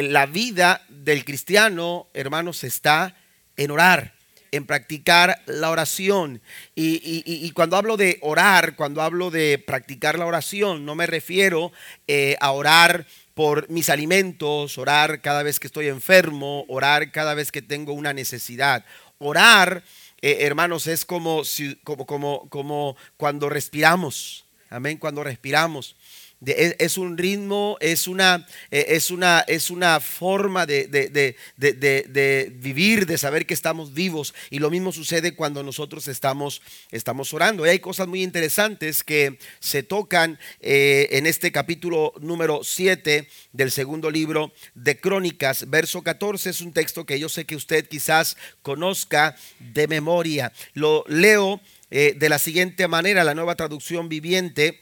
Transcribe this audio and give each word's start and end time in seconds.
la 0.00 0.26
vida 0.26 0.84
del 0.88 1.24
cristiano, 1.24 2.08
hermanos, 2.14 2.64
está 2.64 3.16
en 3.56 3.70
orar 3.70 4.14
en 4.52 4.66
practicar 4.66 5.42
la 5.46 5.70
oración. 5.70 6.42
Y, 6.74 7.50
cuando 7.52 7.76
hablo 7.76 7.96
de 7.96 8.18
orar, 8.20 8.76
cuando 8.76 9.02
hablo 9.02 9.30
de 9.30 9.58
practicar 9.58 10.18
la 10.18 10.26
oración, 10.26 10.84
no 10.84 10.94
me 10.94 11.06
refiero 11.06 11.72
eh, 12.06 12.36
a 12.38 12.52
orar 12.52 13.06
por 13.34 13.68
mis 13.70 13.88
alimentos, 13.88 14.76
orar 14.76 15.22
cada 15.22 15.42
vez 15.42 15.58
que 15.58 15.66
estoy 15.66 15.88
enfermo, 15.88 16.66
orar 16.68 17.10
cada 17.10 17.32
vez 17.32 17.50
que 17.50 17.62
tengo 17.62 17.94
una 17.94 18.12
necesidad. 18.12 18.84
Orar, 19.18 19.84
eh, 20.20 20.38
hermanos, 20.40 20.86
es 20.86 21.06
como, 21.06 21.42
como, 21.82 22.04
como, 22.04 22.48
como 22.50 22.96
cuando 23.16 23.48
respiramos. 23.48 24.44
Amén, 24.68 24.98
cuando 24.98 25.24
respiramos 25.24 25.96
es, 26.44 26.98
un 26.98 27.16
ritmo, 27.16 27.76
es 27.80 28.08
una, 28.08 28.46
e, 28.70 28.86
es 28.88 29.10
una, 29.10 29.40
es 29.46 29.70
una 29.70 30.00
forma 30.00 30.66
de, 30.66 30.86
de, 30.88 32.52
vivir, 32.56 33.06
de 33.06 33.18
saber 33.18 33.46
que 33.46 33.54
estamos 33.54 33.94
vivos. 33.94 34.34
Y 34.50 34.58
lo 34.58 34.70
mismo 34.70 34.92
sucede 34.92 35.34
cuando 35.34 35.62
nosotros 35.62 36.08
estamos, 36.08 36.62
estamos 36.90 37.32
orando. 37.32 37.64
Y 37.64 37.70
hay 37.70 37.78
cosas 37.78 38.08
muy 38.08 38.22
interesantes 38.22 39.04
que 39.04 39.38
se 39.60 39.82
tocan 39.82 40.38
eh, 40.60 41.08
en 41.12 41.26
este 41.26 41.52
capítulo 41.52 42.12
número 42.20 42.64
7 42.64 43.28
del 43.52 43.70
segundo 43.70 44.10
libro 44.10 44.52
de 44.74 44.98
Crónicas. 44.98 45.70
Verso 45.70 46.02
14 46.02 46.50
es 46.50 46.60
un 46.60 46.72
texto 46.72 47.06
que 47.06 47.20
yo 47.20 47.28
sé 47.28 47.44
que 47.44 47.56
usted 47.56 47.86
quizás 47.88 48.36
conozca 48.62 49.36
de 49.60 49.86
memoria. 49.86 50.52
Lo 50.74 51.04
leo 51.06 51.60
eh, 51.90 52.14
de 52.16 52.28
la 52.28 52.38
siguiente 52.38 52.88
manera, 52.88 53.22
la 53.22 53.34
nueva 53.34 53.54
traducción 53.54 54.08
viviente 54.08 54.80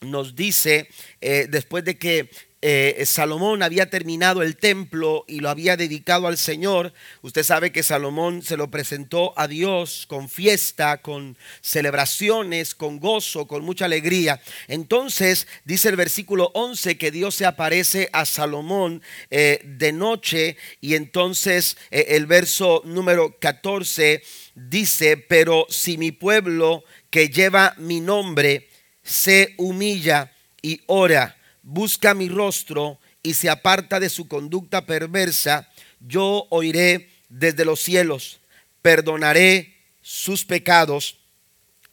nos 0.00 0.34
dice, 0.34 0.88
eh, 1.20 1.46
después 1.48 1.84
de 1.84 1.98
que 1.98 2.30
eh, 2.60 3.04
Salomón 3.06 3.62
había 3.62 3.88
terminado 3.88 4.42
el 4.42 4.56
templo 4.56 5.24
y 5.28 5.38
lo 5.38 5.48
había 5.48 5.76
dedicado 5.76 6.26
al 6.26 6.36
Señor, 6.36 6.92
usted 7.22 7.44
sabe 7.44 7.70
que 7.70 7.84
Salomón 7.84 8.42
se 8.42 8.56
lo 8.56 8.68
presentó 8.68 9.32
a 9.38 9.46
Dios 9.46 10.06
con 10.08 10.28
fiesta, 10.28 11.00
con 11.00 11.36
celebraciones, 11.60 12.74
con 12.74 12.98
gozo, 12.98 13.46
con 13.46 13.64
mucha 13.64 13.84
alegría. 13.84 14.40
Entonces 14.66 15.46
dice 15.64 15.88
el 15.88 15.96
versículo 15.96 16.50
11 16.54 16.98
que 16.98 17.12
Dios 17.12 17.36
se 17.36 17.46
aparece 17.46 18.10
a 18.12 18.24
Salomón 18.24 19.02
eh, 19.30 19.60
de 19.64 19.92
noche 19.92 20.56
y 20.80 20.96
entonces 20.96 21.76
el 21.90 22.26
verso 22.26 22.82
número 22.84 23.36
14 23.38 24.20
dice, 24.56 25.16
pero 25.16 25.66
si 25.68 25.96
mi 25.96 26.10
pueblo 26.10 26.82
que 27.10 27.28
lleva 27.28 27.74
mi 27.78 28.00
nombre, 28.00 28.67
se 29.08 29.54
humilla 29.56 30.32
y 30.60 30.82
ora, 30.86 31.36
busca 31.62 32.12
mi 32.12 32.28
rostro 32.28 33.00
y 33.22 33.34
se 33.34 33.48
aparta 33.48 33.98
de 33.98 34.10
su 34.10 34.28
conducta 34.28 34.84
perversa, 34.84 35.68
yo 35.98 36.46
oiré 36.50 37.10
desde 37.28 37.64
los 37.64 37.80
cielos, 37.80 38.40
perdonaré 38.82 39.76
sus 40.02 40.44
pecados 40.44 41.18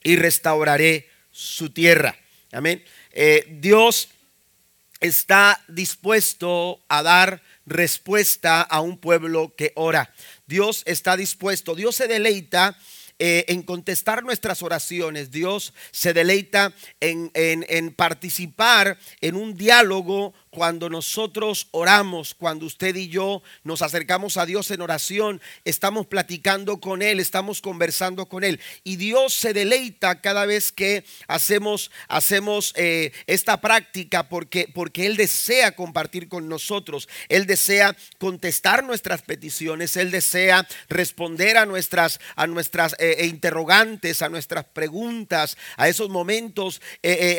y 0.04 0.18
restauraré 0.18 1.10
su 1.32 1.70
tierra. 1.70 2.18
Amén. 2.52 2.84
Eh, 3.12 3.48
Dios 3.60 4.10
está 5.00 5.64
dispuesto 5.68 6.84
a 6.90 7.02
dar 7.02 7.42
respuesta 7.66 8.62
a 8.62 8.82
un 8.82 8.98
pueblo 8.98 9.56
que 9.56 9.72
ora. 9.76 10.14
Dios 10.48 10.84
está 10.86 11.16
dispuesto, 11.16 11.76
Dios 11.76 11.96
se 11.96 12.08
deleita 12.08 12.78
eh, 13.20 13.46
en 13.48 13.64
contestar 13.64 14.24
nuestras 14.24 14.62
oraciones. 14.62 15.32
Dios 15.32 15.74
se 15.92 16.14
deleita 16.14 16.74
en, 17.00 17.32
en 17.34 17.94
participar 17.94 18.98
en 19.22 19.36
un 19.36 19.56
diálogo 19.56 20.34
cuando 20.56 20.90
nosotros 20.90 21.68
oramos, 21.72 22.34
cuando 22.34 22.66
usted 22.66 22.96
y 22.96 23.10
yo 23.10 23.44
nos 23.66 23.82
acercamos 23.82 24.38
a 24.38 24.46
Dios 24.46 24.72
en 24.72 24.80
oración, 24.80 25.42
estamos 25.66 26.08
platicando 26.08 26.80
con 26.80 27.02
Él, 27.02 27.20
estamos 27.20 27.60
conversando 27.60 28.28
con 28.28 28.46
Él. 28.46 28.62
Y 28.86 28.96
Dios 28.96 29.34
se 29.34 29.52
deleita 29.52 30.22
cada 30.22 30.46
vez 30.46 30.72
que 30.72 31.04
hacemos, 31.28 31.92
hacemos 32.08 32.72
eh, 32.78 33.12
esta 33.28 33.60
práctica 33.60 34.30
porque, 34.30 34.70
porque 34.74 35.06
Él 35.06 35.18
desea 35.18 35.74
compartir 35.74 36.30
con 36.30 36.48
nosotros, 36.48 37.10
Él 37.28 37.48
desea 37.48 37.94
contestar 38.18 38.86
nuestras 38.86 39.24
peticiones, 39.24 39.98
Él 39.98 40.10
desea 40.10 40.66
responder 40.88 41.58
a 41.58 41.66
nuestras, 41.66 42.22
a 42.38 42.48
nuestras 42.48 42.94
eh, 42.94 43.18
eh, 43.20 43.26
interrogantes, 43.26 44.22
a 44.22 44.30
nuestras 44.30 44.64
preguntas, 44.64 45.58
a 45.76 45.90
esos 45.90 46.08
momentos, 46.08 46.82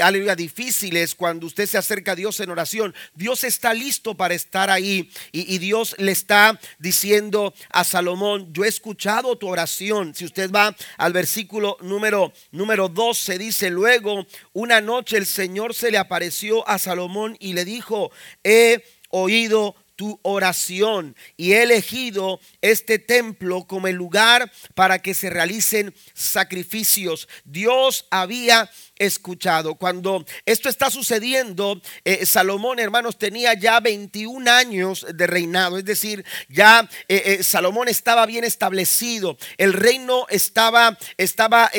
aleluya, 0.02 0.36
difíciles 0.36 1.14
cuando 1.14 1.46
usted 1.46 1.64
se 1.64 1.78
acerca 1.78 2.12
a 2.12 2.16
Dios 2.16 2.38
en 2.40 2.50
oración. 2.50 2.94
Dios 3.14 3.44
está 3.44 3.74
listo 3.74 4.14
para 4.14 4.34
estar 4.34 4.70
ahí 4.70 5.10
y, 5.32 5.58
Dios 5.58 5.94
le 5.98 6.12
está 6.12 6.58
diciendo 6.78 7.54
a 7.70 7.84
Salomón, 7.84 8.52
yo 8.52 8.64
he 8.64 8.68
escuchado 8.68 9.36
tu 9.36 9.48
oración. 9.48 10.14
Si 10.14 10.24
usted 10.24 10.50
va 10.50 10.76
al 10.98 11.12
versículo 11.12 11.76
número, 11.80 12.32
número 12.50 12.88
12, 12.88 13.38
dice, 13.38 13.70
luego 13.70 14.26
una 14.52 14.80
noche 14.80 15.16
el 15.16 15.26
Señor 15.26 15.74
se 15.74 15.90
le 15.90 15.98
apareció 15.98 16.68
a 16.68 16.78
Salomón 16.78 17.36
y 17.40 17.54
le 17.54 17.64
dijo, 17.64 18.10
he 18.44 18.84
oído 19.10 19.74
tu 19.96 20.20
oración 20.22 21.16
y 21.36 21.52
he 21.52 21.62
elegido 21.62 22.38
este 22.60 22.98
templo 22.98 23.66
como 23.66 23.88
el 23.88 23.96
lugar 23.96 24.52
para 24.74 25.00
que 25.00 25.14
se 25.14 25.30
realicen 25.30 25.94
sacrificios. 26.12 27.28
Dios 27.44 28.06
había 28.10 28.70
escuchado. 28.98 29.74
Cuando 29.74 30.24
esto 30.44 30.68
está 30.68 30.90
sucediendo, 30.90 31.80
eh, 32.04 32.24
Salomón, 32.26 32.78
hermanos, 32.78 33.18
tenía 33.18 33.54
ya 33.54 33.80
21 33.80 34.50
años 34.50 35.06
de 35.14 35.26
reinado, 35.26 35.78
es 35.78 35.84
decir, 35.84 36.24
ya 36.48 36.88
eh, 37.08 37.22
eh, 37.38 37.42
Salomón 37.42 37.88
estaba 37.88 38.26
bien 38.26 38.44
establecido, 38.44 39.36
el 39.58 39.72
reino 39.72 40.26
estaba, 40.28 40.96
estaba 41.16 41.70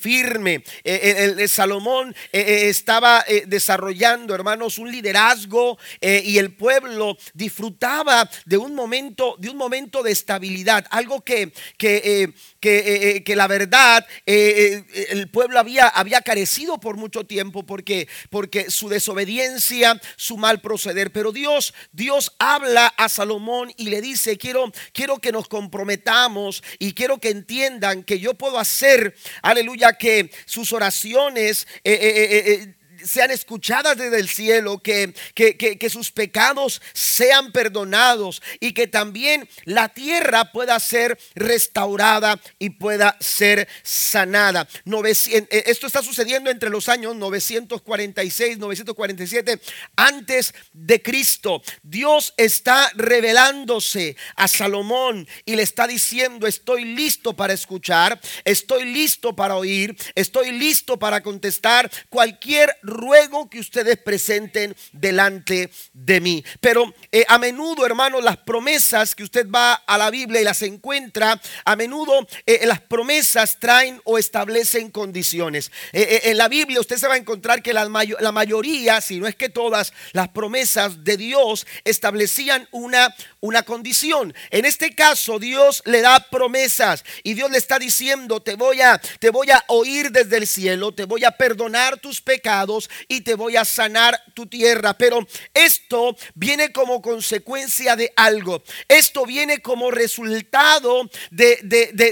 firme, 0.00 0.64
el, 0.82 1.48
Salomón 1.48 2.14
estaba 2.32 3.24
desarrollando, 3.46 4.34
hermanos, 4.34 4.78
un 4.78 4.90
liderazgo 4.90 5.78
y 6.00 6.38
el 6.38 6.54
pueblo 6.54 7.16
disfrutaba 7.32 8.28
de 8.44 8.56
un 8.56 8.74
momento, 8.74 9.36
de 9.38 9.50
un 9.50 9.56
momento 9.56 10.02
de 10.02 10.12
estabilidad, 10.12 10.86
algo 10.90 11.22
que, 11.22 11.52
que 11.78 12.34
que, 12.60 13.22
que, 13.26 13.36
la 13.36 13.46
verdad 13.46 14.06
el 14.24 15.28
pueblo 15.28 15.58
había, 15.58 15.86
había 15.86 16.22
carecido 16.22 16.63
por 16.80 16.96
mucho 16.96 17.24
tiempo 17.24 17.64
porque, 17.64 18.08
porque 18.30 18.70
su 18.70 18.88
desobediencia, 18.88 20.00
su 20.16 20.36
mal 20.36 20.60
proceder. 20.60 21.12
Pero 21.12 21.32
Dios, 21.32 21.74
Dios 21.92 22.32
habla 22.38 22.86
a 22.96 23.08
Salomón 23.08 23.72
y 23.76 23.90
le 23.90 24.00
dice, 24.00 24.36
quiero, 24.38 24.72
quiero 24.92 25.18
que 25.18 25.32
nos 25.32 25.48
comprometamos 25.48 26.62
y 26.78 26.92
quiero 26.92 27.18
que 27.18 27.30
entiendan 27.30 28.02
que 28.02 28.18
yo 28.18 28.34
puedo 28.34 28.58
hacer, 28.58 29.14
aleluya, 29.42 29.94
que 29.94 30.30
sus 30.46 30.72
oraciones... 30.72 31.66
Eh, 31.84 31.92
eh, 31.92 32.52
eh, 32.52 32.74
sean 33.04 33.30
escuchadas 33.30 33.96
desde 33.96 34.18
el 34.18 34.28
cielo, 34.28 34.78
que, 34.78 35.14
que, 35.34 35.90
sus 35.90 36.10
pecados 36.10 36.80
sean 36.92 37.52
perdonados 37.52 38.42
y 38.58 38.72
que 38.72 38.86
también 38.86 39.48
la 39.64 39.90
tierra 39.90 40.50
pueda 40.50 40.80
ser 40.80 41.18
restaurada 41.34 42.40
y 42.58 42.70
pueda 42.70 43.16
ser 43.20 43.68
sanada. 43.82 44.66
Eh, 44.86 45.64
esto 45.66 45.86
está 45.86 46.02
sucediendo 46.02 46.50
entre 46.50 46.70
los 46.70 46.88
años 46.88 47.14
946, 47.16 48.58
947 48.58 49.60
antes 49.96 50.54
de 50.72 51.02
Cristo. 51.02 51.62
Dios 51.82 52.34
está 52.36 52.90
revelándose 52.94 54.16
a 54.36 54.48
Salomón 54.48 55.28
y 55.44 55.56
le 55.56 55.62
está 55.62 55.86
diciendo, 55.86 56.46
estoy 56.46 56.84
listo 56.84 57.34
para 57.34 57.52
escuchar, 57.52 58.20
estoy 58.44 58.84
listo 58.84 59.36
para 59.36 59.56
oír, 59.56 59.96
estoy 60.14 60.52
listo 60.52 60.98
para 60.98 61.22
contestar 61.22 61.90
cualquier 62.08 62.76
ruego 62.94 63.50
que 63.50 63.60
ustedes 63.60 63.98
presenten 63.98 64.74
delante 64.92 65.70
de 65.92 66.20
mí. 66.20 66.44
Pero 66.60 66.94
eh, 67.12 67.24
a 67.28 67.38
menudo, 67.38 67.84
hermano, 67.84 68.20
las 68.20 68.38
promesas 68.38 69.14
que 69.14 69.24
usted 69.24 69.48
va 69.50 69.74
a 69.74 69.98
la 69.98 70.10
Biblia 70.10 70.40
y 70.40 70.44
las 70.44 70.62
encuentra, 70.62 71.40
a 71.64 71.76
menudo 71.76 72.26
eh, 72.46 72.60
las 72.64 72.80
promesas 72.80 73.58
traen 73.58 74.00
o 74.04 74.16
establecen 74.16 74.90
condiciones. 74.90 75.70
Eh, 75.92 76.22
en 76.24 76.38
la 76.38 76.48
Biblia 76.48 76.80
usted 76.80 76.96
se 76.96 77.08
va 77.08 77.14
a 77.14 77.18
encontrar 77.18 77.62
que 77.62 77.74
la, 77.74 77.84
la 78.20 78.32
mayoría, 78.32 79.00
si 79.00 79.20
no 79.20 79.26
es 79.26 79.36
que 79.36 79.48
todas, 79.48 79.92
las 80.12 80.28
promesas 80.28 81.04
de 81.04 81.16
Dios 81.16 81.66
establecían 81.84 82.68
una 82.70 83.14
una 83.44 83.62
condición. 83.62 84.34
En 84.50 84.64
este 84.64 84.94
caso, 84.94 85.38
Dios 85.38 85.82
le 85.84 86.00
da 86.00 86.26
promesas 86.30 87.04
y 87.22 87.34
Dios 87.34 87.50
le 87.50 87.58
está 87.58 87.78
diciendo, 87.78 88.40
te 88.40 88.54
voy 88.54 88.80
a 88.80 89.00
te 89.18 89.30
voy 89.30 89.50
a 89.50 89.62
oír 89.68 90.10
desde 90.10 90.38
el 90.38 90.46
cielo, 90.46 90.92
te 90.92 91.04
voy 91.04 91.24
a 91.24 91.32
perdonar 91.32 91.98
tus 91.98 92.20
pecados 92.20 92.88
y 93.08 93.20
te 93.20 93.34
voy 93.34 93.56
a 93.56 93.64
sanar 93.64 94.20
tu 94.34 94.46
tierra. 94.46 94.96
Pero 94.96 95.26
esto 95.52 96.16
viene 96.34 96.72
como 96.72 97.02
consecuencia 97.02 97.96
de 97.96 98.12
algo. 98.16 98.62
Esto 98.88 99.26
viene 99.26 99.60
como 99.60 99.90
resultado 99.90 101.08
de, 101.30 101.58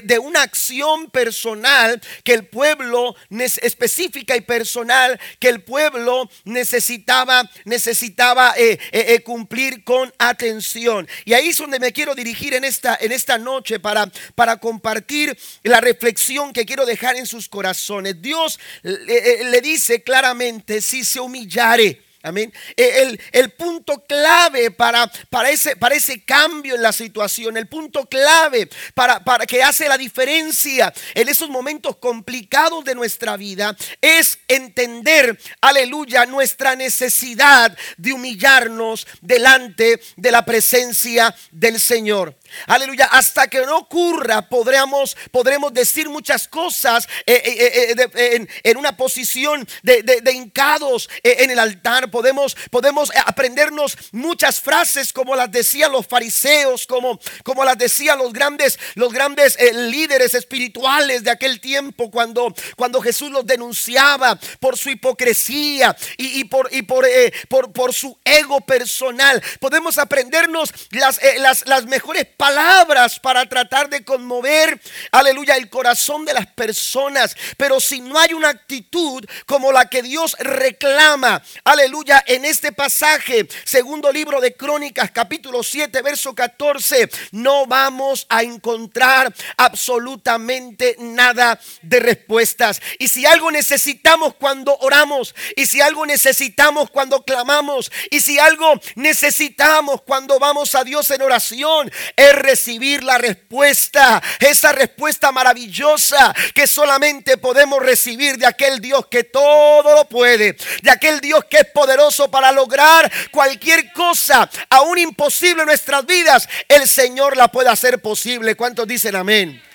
de 0.05 0.19
una 0.19 0.43
acción 0.43 1.11
personal 1.11 2.01
que 2.25 2.35
el 2.35 2.47
pueblo 2.47 3.17
específica 3.31 4.37
y 4.37 4.43
personal 4.43 5.19
que 5.39 5.49
el 5.49 5.63
pueblo 5.63 6.29
necesitaba 6.45 7.49
necesitaba 7.65 8.55
eh, 8.57 8.79
eh, 8.93 9.05
eh, 9.09 9.23
cumplir 9.23 9.85
con 9.85 10.13
atención. 10.19 11.09
Y 11.25 11.35
ahí 11.35 11.49
es 11.49 11.59
donde 11.59 11.79
me 11.79 11.93
quiero 11.93 12.15
dirigir 12.15 12.55
en 12.55 12.65
esta, 12.65 12.97
en 13.01 13.13
esta 13.13 13.39
noche 13.39 13.81
para, 13.81 14.11
para 14.35 14.57
compartir 14.59 15.37
la 15.63 15.81
reflexión 15.81 16.53
que 16.53 16.67
quiero 16.67 16.87
dejar 16.87 17.17
en 17.17 17.27
sus 17.27 17.49
corazones. 17.49 18.21
Dios 18.21 18.59
le 18.83 19.61
dice 19.61 20.03
claramente, 20.03 20.81
si 20.81 21.05
se 21.05 21.21
humillare, 21.21 22.03
Amén. 22.25 22.53
Eh, 22.77 23.19
el, 23.33 23.51
punto 23.51 24.05
clave 24.05 24.71
para, 24.71 25.11
para, 25.29 25.51
ese, 25.51 25.75
para 25.75 25.97
ese 25.97 26.25
cambio 26.25 26.77
en 26.77 26.83
la 26.83 26.93
situación, 26.93 27.57
el 27.57 27.67
punto 27.67 28.07
clave 28.07 28.69
para, 28.95 29.25
para 29.25 29.45
que 29.45 29.63
hace 29.63 29.89
la 29.89 29.99
diferencia 29.99 30.93
en 31.15 31.29
esos 31.29 31.49
momentos 31.49 31.97
complicados 31.97 32.85
de 32.85 32.95
nuestra 32.95 33.37
vida 33.37 33.77
es 34.01 34.39
entender, 34.47 35.37
aleluya, 35.61 36.25
nuestra 36.27 36.77
necesidad 36.77 37.77
de 37.97 38.13
humillarnos 38.13 39.07
delante 39.21 40.01
de 40.17 40.31
la 40.31 40.45
presencia 40.45 41.35
del 41.51 41.81
Señor. 41.81 42.37
Aleluya, 42.67 43.07
hasta 43.07 43.49
que 43.49 43.61
no 43.61 43.79
ocurra 43.79 44.43
podremos, 44.49 45.17
podremos 45.31 45.73
decir 45.73 46.09
muchas 46.09 46.49
cosas 46.49 47.09
eh, 47.27 47.43
eh, 47.45 47.95
eh, 48.15 48.47
en, 48.65 48.77
una 48.77 48.97
posición 48.97 49.67
de, 49.83 50.03
de, 50.03 50.33
hincados 50.33 51.09
en 51.23 51.51
el 51.51 51.59
altar. 51.59 52.11
Podemos, 52.11 52.57
podemos 52.71 53.11
aprendernos 53.27 53.97
muchas 54.13 54.61
frases 54.61 55.13
como 55.13 55.35
las 55.35 55.51
decían 55.51 55.93
los 55.93 56.07
fariseos, 56.07 56.87
como, 56.87 57.19
como 57.45 57.65
las 57.65 57.79
decían 57.79 58.19
los 58.19 58.33
grandes, 58.33 58.79
los 58.95 59.13
grandes 59.13 59.59
líderes 59.73 60.35
espirituales 60.35 61.25
de 61.25 61.31
aquel 61.31 61.61
tiempo 61.61 62.11
cuando, 62.11 62.55
cuando 62.77 63.01
Jesús 63.01 63.31
los 63.31 63.47
denunciaba 63.47 64.39
por 64.61 64.77
su 64.77 64.91
hipocresía 64.91 65.97
y, 66.17 66.45
por, 66.45 66.69
y 66.73 66.83
por, 66.83 67.07
por, 67.49 67.73
por, 67.73 67.93
su 67.93 68.19
ego 68.25 68.61
personal. 68.61 69.43
Podemos 69.61 69.99
aprendernos 69.99 70.73
las, 70.91 71.21
las, 71.39 71.67
las 71.67 71.87
mejores 71.87 72.27
palabras 72.43 73.21
para 73.21 73.47
tratar 73.47 73.89
de 73.89 74.05
conmover, 74.05 74.81
aleluya, 75.13 75.55
el 75.55 75.71
corazón 75.71 76.25
de 76.25 76.35
las 76.35 76.49
personas. 76.49 77.37
Pero 77.57 77.79
si 77.79 78.01
no 78.01 78.19
hay 78.19 78.33
una 78.33 78.49
actitud 78.49 79.25
como 79.47 79.71
la 79.71 79.89
que 79.89 80.03
Dios 80.03 80.35
reclama, 80.41 81.41
aleluya, 81.63 82.25
en 82.27 82.45
este 82.45 82.73
pasaje, 82.73 83.47
segundo 83.63 84.11
libro 84.11 84.41
de 84.41 84.57
Crónicas, 84.57 85.13
capítulo 85.13 85.63
7, 85.63 86.03
verso 86.03 86.35
14, 86.35 87.09
no 87.31 87.65
vamos 87.67 88.27
a 88.29 88.43
encontrar 88.43 89.33
absolutamente 89.57 90.97
nada 90.99 91.61
de 91.83 92.01
respuestas. 92.01 92.83
Y 92.99 93.07
si 93.07 93.25
algo 93.25 93.53
necesitamos 93.53 94.35
cuando 94.35 94.77
oramos, 94.79 95.33
y 95.55 95.67
si 95.67 95.81
algo 95.81 96.07
necesitamos 96.07 96.91
cuando 96.91 97.23
clamamos, 97.23 97.93
y 98.11 98.21
si 98.21 98.41
algo 98.41 98.81
necesitamos 98.97 100.03
cuando 100.03 100.41
vamos 100.41 100.75
a 100.75 100.83
Dios 100.83 101.09
en 101.13 101.23
oración, 101.23 101.93
recibir 102.33 103.03
la 103.03 103.19
respuesta, 103.19 104.23
esa 104.41 104.73
respuesta 104.73 105.33
maravillosa 105.33 106.35
que 106.55 106.67
solamente 106.67 107.37
podemos 107.37 107.81
recibir 107.81 108.37
de 108.39 108.47
aquel 108.47 108.81
Dios 108.81 109.07
que 109.07 109.25
todo 109.25 109.95
lo 109.95 110.09
puede, 110.09 110.57
de 110.83 110.91
aquel 110.91 111.21
Dios 111.21 111.45
que 111.47 111.59
es 111.59 111.67
poderoso 111.67 112.31
para 112.31 112.53
lograr 112.53 113.11
cualquier 113.31 113.93
cosa, 113.93 114.49
aún 114.71 114.99
imposible 114.99 115.63
en 115.63 115.67
nuestras 115.67 116.05
vidas, 116.07 116.49
el 116.69 116.89
Señor 116.89 117.37
la 117.37 117.49
puede 117.49 117.69
hacer 117.69 118.01
posible. 118.01 118.55
¿Cuántos 118.55 118.87
dicen 118.87 119.17
amén? 119.17 119.72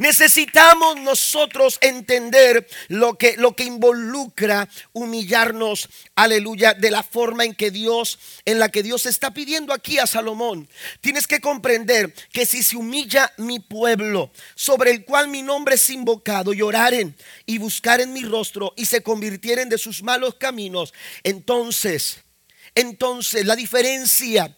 Necesitamos 0.00 0.96
nosotros 0.96 1.76
entender 1.82 2.66
lo 2.88 3.18
que, 3.18 3.36
lo 3.36 3.54
que 3.54 3.64
involucra 3.64 4.66
humillarnos, 4.94 5.90
aleluya, 6.14 6.72
de 6.72 6.90
la 6.90 7.02
forma 7.02 7.44
en 7.44 7.54
que 7.54 7.70
Dios, 7.70 8.18
en 8.46 8.58
la 8.58 8.70
que 8.70 8.82
Dios 8.82 9.04
está 9.04 9.34
pidiendo 9.34 9.74
aquí 9.74 9.98
a 9.98 10.06
Salomón. 10.06 10.70
Tienes 11.02 11.26
que 11.26 11.42
comprender 11.42 12.14
que 12.32 12.46
si 12.46 12.62
se 12.62 12.78
humilla 12.78 13.30
mi 13.36 13.58
pueblo, 13.58 14.32
sobre 14.54 14.90
el 14.90 15.04
cual 15.04 15.28
mi 15.28 15.42
nombre 15.42 15.74
es 15.74 15.90
invocado, 15.90 16.54
y 16.54 16.62
oraren 16.62 17.14
y 17.44 17.58
buscaren 17.58 18.14
mi 18.14 18.22
rostro 18.22 18.72
y 18.76 18.86
se 18.86 19.02
convirtieren 19.02 19.68
de 19.68 19.76
sus 19.76 20.02
malos 20.02 20.36
caminos, 20.36 20.94
entonces 21.24 22.22
entonces 22.80 23.46
la 23.46 23.56
diferencia 23.56 24.54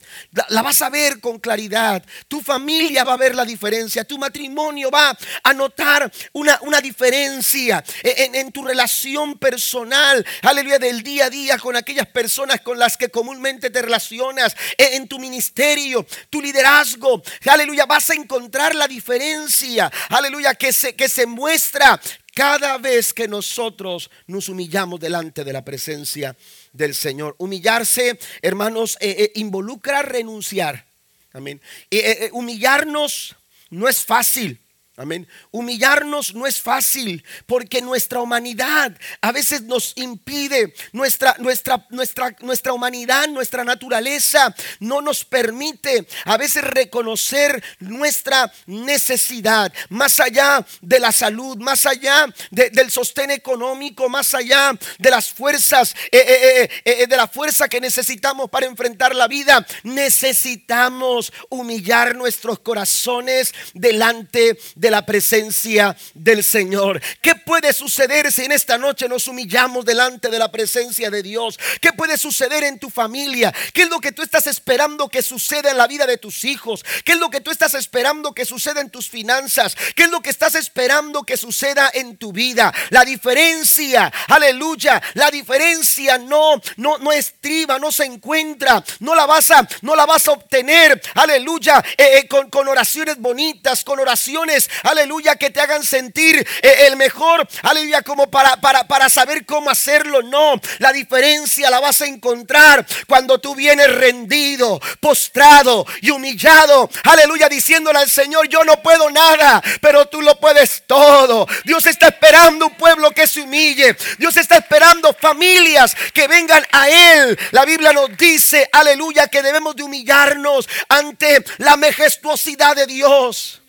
la, 0.49 0.63
vas 0.63 0.83
a 0.83 0.91
ver 0.91 1.21
con 1.21 1.39
claridad. 1.39 2.03
Tu 2.29 2.41
familia 2.41 3.05
va 3.05 3.15
a 3.15 3.17
ver 3.19 3.35
la 3.35 3.45
diferencia. 3.45 4.05
Tu 4.05 4.19
matrimonio 4.19 4.91
va 4.91 5.17
a 5.43 5.53
notar 5.53 6.11
una, 6.33 6.59
una 6.63 6.81
diferencia 6.81 7.83
en, 8.03 8.53
tu 8.53 8.65
relación 8.65 9.39
personal. 9.39 10.25
Aleluya, 10.43 10.79
del 10.79 11.03
día 11.03 11.27
a 11.27 11.31
día 11.31 11.59
con 11.59 11.77
aquellas 11.77 12.07
personas 12.07 12.61
con 12.61 12.79
las 12.79 12.97
que 12.97 13.09
comúnmente 13.09 13.71
te 13.71 13.83
relacionas. 13.83 14.55
En, 14.79 15.09
tu 15.09 15.19
ministerio, 15.19 16.07
tu 16.31 16.41
liderazgo. 16.41 17.23
Aleluya, 17.47 17.87
vas 17.87 18.11
a 18.11 18.15
encontrar 18.15 18.75
la 18.75 18.89
diferencia. 18.89 19.91
Aleluya, 20.09 20.55
que 20.55 20.73
se, 20.73 20.95
que 20.95 21.09
se 21.09 21.27
muestra 21.27 22.01
cada 22.35 22.79
vez 22.79 23.13
que 23.13 23.29
nosotros 23.29 24.11
nos 24.27 24.49
humillamos 24.49 24.99
delante 25.01 25.45
de 25.45 25.53
la 25.53 25.65
presencia 25.65 26.35
del 26.73 26.95
Señor. 26.95 27.35
Humillarse, 27.39 28.19
hermanos, 28.41 28.97
eh, 29.01 29.17
eh, 29.19 29.33
involucra 29.35 30.03
renunciar. 30.03 30.87
Amén. 31.33 31.61
Eh, 31.91 32.31
humillarnos 32.33 33.37
no 33.71 33.89
es 33.89 34.05
fácil. 34.05 34.62
Amén. 35.03 35.27
Humillarnos 35.51 36.33
no 36.33 36.47
es 36.47 36.61
fácil 36.61 37.25
porque 37.47 37.83
nuestra 37.83 38.21
humanidad 38.21 38.97
a 39.21 39.33
veces 39.33 39.63
nos 39.63 39.95
impide, 39.97 40.73
nuestra, 40.93 41.35
nuestra, 41.41 41.85
nuestra, 41.91 42.37
nuestra 42.39 42.73
humanidad, 42.73 43.27
nuestra 43.27 43.65
naturaleza 43.65 44.55
no 44.79 45.01
nos 45.01 45.25
permite 45.25 46.07
a 46.25 46.37
veces 46.37 46.63
reconocer 46.63 47.65
nuestra 47.81 48.53
necesidad, 48.67 49.73
más 49.89 50.21
allá 50.21 50.65
de 50.81 51.01
la 51.01 51.11
salud, 51.11 51.57
más 51.57 51.85
allá 51.85 52.27
del 52.53 52.89
sostén 52.93 53.33
económico, 53.33 54.09
más 54.09 54.35
allá 54.35 54.71
de 55.01 55.11
las 55.11 55.31
fuerzas, 55.33 55.97
eh, 56.13 56.25
eh, 56.29 56.71
eh, 56.85 57.07
de 57.09 57.17
la 57.17 57.27
fuerza 57.27 57.69
que 57.69 57.81
necesitamos 57.81 58.49
para 58.51 58.67
enfrentar 58.67 59.17
la 59.17 59.27
vida. 59.27 59.67
Necesitamos 59.83 61.33
humillar 61.49 62.15
nuestros 62.15 62.61
corazones 62.61 63.53
delante 63.75 64.57
de 64.77 64.92
de 64.92 64.92
la 64.93 65.05
presencia 65.05 65.97
del 66.15 66.45
Señor. 66.45 67.01
¿Qué 67.21 67.35
puede 67.35 67.73
suceder 67.73 68.31
si 68.31 68.45
en 68.45 68.53
esta 68.53 68.79
noche 68.79 69.09
nos 69.09 69.27
humillamos 69.27 69.85
delante 69.85 70.29
de 70.29 70.39
la 70.39 70.53
presencia 70.53 71.11
de 71.11 71.23
Dios? 71.23 71.59
¿Qué 71.81 71.93
puede 71.93 72.17
suceder 72.17 72.63
en 72.63 72.79
tu 72.79 72.91
familia? 72.91 73.53
¿Qué 73.73 73.83
es 73.83 73.89
lo 73.89 73.99
que 73.99 74.13
tú 74.13 74.23
estás 74.23 74.47
esperando 74.47 75.09
que 75.09 75.23
suceda 75.23 75.71
en 75.71 75.79
la 75.79 75.87
vida 75.87 76.07
de 76.07 76.19
tus 76.19 76.45
hijos? 76.45 76.85
¿Qué 77.05 77.13
es 77.13 77.19
lo 77.19 77.31
que 77.31 77.41
tú 77.41 77.51
estás 77.51 77.75
esperando 77.75 78.33
que 78.33 78.45
suceda 78.45 78.81
en 78.81 78.91
tus 78.91 79.09
finanzas? 79.09 79.75
¿Qué 79.97 80.05
es 80.05 80.11
lo 80.11 80.21
que 80.21 80.31
estás 80.31 80.55
esperando 80.55 81.25
que 81.25 81.37
suceda 81.37 81.91
en 81.95 82.17
tu 82.17 82.33
vida? 82.33 82.73
La 82.91 83.05
diferencia, 83.05 84.13
aleluya, 84.29 85.03
la 85.15 85.31
diferencia 85.31 86.19
no 86.19 86.61
no 86.77 86.99
no 86.99 87.13
estriba, 87.13 87.79
no 87.79 87.91
se 87.91 88.05
encuentra, 88.05 88.85
no 89.01 89.15
la 89.15 89.27
vas 89.27 89.51
a 89.51 89.67
no 89.81 89.97
la 89.97 90.05
vas 90.05 90.29
a 90.29 90.33
obtener, 90.33 91.01
aleluya, 91.15 91.83
eh, 91.97 92.19
eh, 92.19 92.29
con, 92.29 92.51
con 92.51 92.69
oraciones 92.69 93.19
bonitas, 93.19 93.85
con 93.85 93.99
oraciones 93.99 94.69
aleluya, 94.83 95.37
que 95.37 95.51
te 95.51 95.61
hagan 95.61 95.85
sentir 95.85 96.47
eh, 96.63 96.87
el 96.87 96.97
mejor, 96.97 97.47
aleluya, 97.63 98.03
como 98.03 98.31
para, 98.31 98.57
para, 98.61 98.87
para 98.87 99.09
saber 99.09 99.45
cómo 99.47 99.71
hacerlo. 99.71 100.23
No, 100.23 100.61
la 100.79 100.93
diferencia 100.93 101.71
la 101.71 101.81
vas 101.81 102.03
a 102.03 102.07
encontrar 102.07 102.87
cuando 103.07 103.39
tú 103.39 103.55
vienes 103.55 103.93
rendido, 103.95 104.81
postrado 105.01 105.87
y 106.01 106.11
humillado, 106.11 106.89
aleluya, 107.05 107.49
diciéndole 107.49 107.99
al 107.99 108.11
Señor, 108.11 108.49
yo 108.49 108.65
no 108.65 108.83
puedo 108.83 109.11
nada, 109.11 109.63
pero 109.81 110.07
tú 110.07 110.23
lo 110.23 110.39
puedes 110.39 110.85
todo. 110.87 111.47
Dios 111.65 111.87
está 111.87 112.09
esperando 112.09 112.67
un 112.67 112.75
pueblo 112.75 113.11
que 113.11 113.27
se 113.27 113.41
humille. 113.41 113.97
Dios 114.19 114.37
está 114.37 114.57
esperando 114.57 115.15
familias 115.15 115.95
que 116.13 116.29
vengan 116.29 116.65
a 116.73 116.89
Él. 116.89 117.39
La 117.51 117.65
Biblia 117.65 117.93
nos 117.93 118.17
dice, 118.17 118.69
aleluya, 118.73 119.29
que 119.29 119.43
debemos 119.43 119.77
de 119.77 119.83
humillarnos 119.83 120.69
ante 120.89 121.45
la 121.59 121.77
majestuosidad 121.77 122.77
de 122.77 122.87
Dios. 122.87 123.62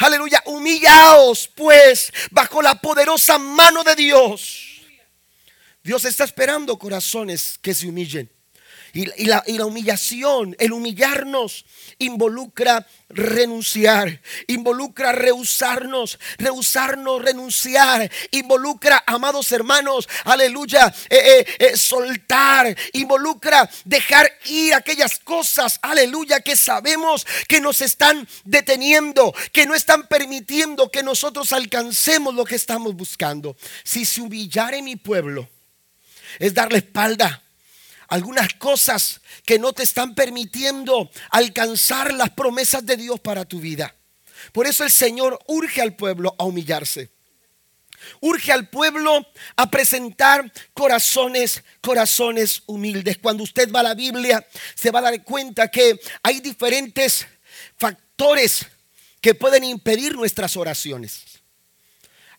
Aleluya, 0.00 0.42
humillaos 0.46 1.46
pues 1.54 2.10
bajo 2.30 2.62
la 2.62 2.74
poderosa 2.80 3.36
mano 3.36 3.84
de 3.84 3.94
Dios. 3.94 4.80
Dios 5.82 6.06
está 6.06 6.24
esperando 6.24 6.78
corazones 6.78 7.58
que 7.60 7.74
se 7.74 7.86
humillen. 7.86 8.30
Y, 8.92 9.26
la, 9.26 9.42
humillación, 9.64 10.56
el 10.58 10.72
humillarnos, 10.72 11.64
involucra 11.98 12.86
renunciar, 13.08 14.20
involucra 14.46 15.12
rehusarnos, 15.12 16.18
rehusarnos, 16.38 17.22
renunciar, 17.22 18.10
involucra, 18.30 19.02
amados 19.06 19.52
hermanos, 19.52 20.08
aleluya, 20.24 20.92
eh, 21.08 21.18
eh, 21.18 21.46
eh, 21.58 21.76
soltar, 21.76 22.76
involucra 22.92 23.68
dejar 23.84 24.30
ir 24.46 24.74
aquellas 24.74 25.18
cosas, 25.20 25.78
aleluya, 25.82 26.40
que 26.40 26.56
sabemos 26.56 27.26
que 27.48 27.60
nos 27.60 27.80
están 27.82 28.26
deteniendo, 28.44 29.34
que 29.52 29.66
no 29.66 29.74
están 29.74 30.06
permitiendo 30.08 30.90
que 30.90 31.02
nosotros 31.02 31.52
alcancemos 31.52 32.34
lo 32.34 32.44
que 32.44 32.56
estamos 32.56 32.94
buscando. 32.94 33.56
Si 33.84 34.04
se 34.04 34.20
humillare 34.20 34.82
mi 34.82 34.96
pueblo, 34.96 35.48
es 36.38 36.54
darle 36.54 36.78
espalda 36.78 37.42
algunas 38.10 38.52
cosas 38.54 39.20
que 39.46 39.58
no 39.58 39.72
te 39.72 39.84
están 39.84 40.14
permitiendo 40.14 41.10
alcanzar 41.30 42.12
las 42.12 42.30
promesas 42.30 42.84
de 42.84 42.96
Dios 42.96 43.18
para 43.20 43.44
tu 43.44 43.60
vida. 43.60 43.94
Por 44.52 44.66
eso 44.66 44.84
el 44.84 44.90
Señor 44.90 45.38
urge 45.46 45.80
al 45.80 45.94
pueblo 45.94 46.34
a 46.38 46.44
humillarse. 46.44 47.10
Urge 48.20 48.50
al 48.50 48.68
pueblo 48.68 49.26
a 49.56 49.70
presentar 49.70 50.50
corazones, 50.74 51.62
corazones 51.80 52.62
humildes. 52.66 53.18
Cuando 53.18 53.44
usted 53.44 53.70
va 53.70 53.80
a 53.80 53.84
la 53.84 53.94
Biblia, 53.94 54.44
se 54.74 54.90
va 54.90 54.98
a 54.98 55.02
dar 55.02 55.22
cuenta 55.22 55.68
que 55.68 56.00
hay 56.22 56.40
diferentes 56.40 57.26
factores 57.76 58.66
que 59.20 59.34
pueden 59.34 59.64
impedir 59.64 60.16
nuestras 60.16 60.56
oraciones. 60.56 61.22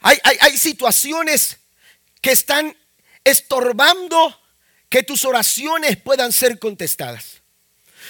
Hay, 0.01 0.17
hay, 0.23 0.57
situaciones 0.57 1.57
que 2.21 2.31
están 2.31 2.75
estorbando 3.23 4.40
que 4.91 5.03
tus 5.03 5.23
oraciones 5.23 5.95
puedan 5.95 6.33
ser 6.33 6.59
contestadas. 6.59 7.41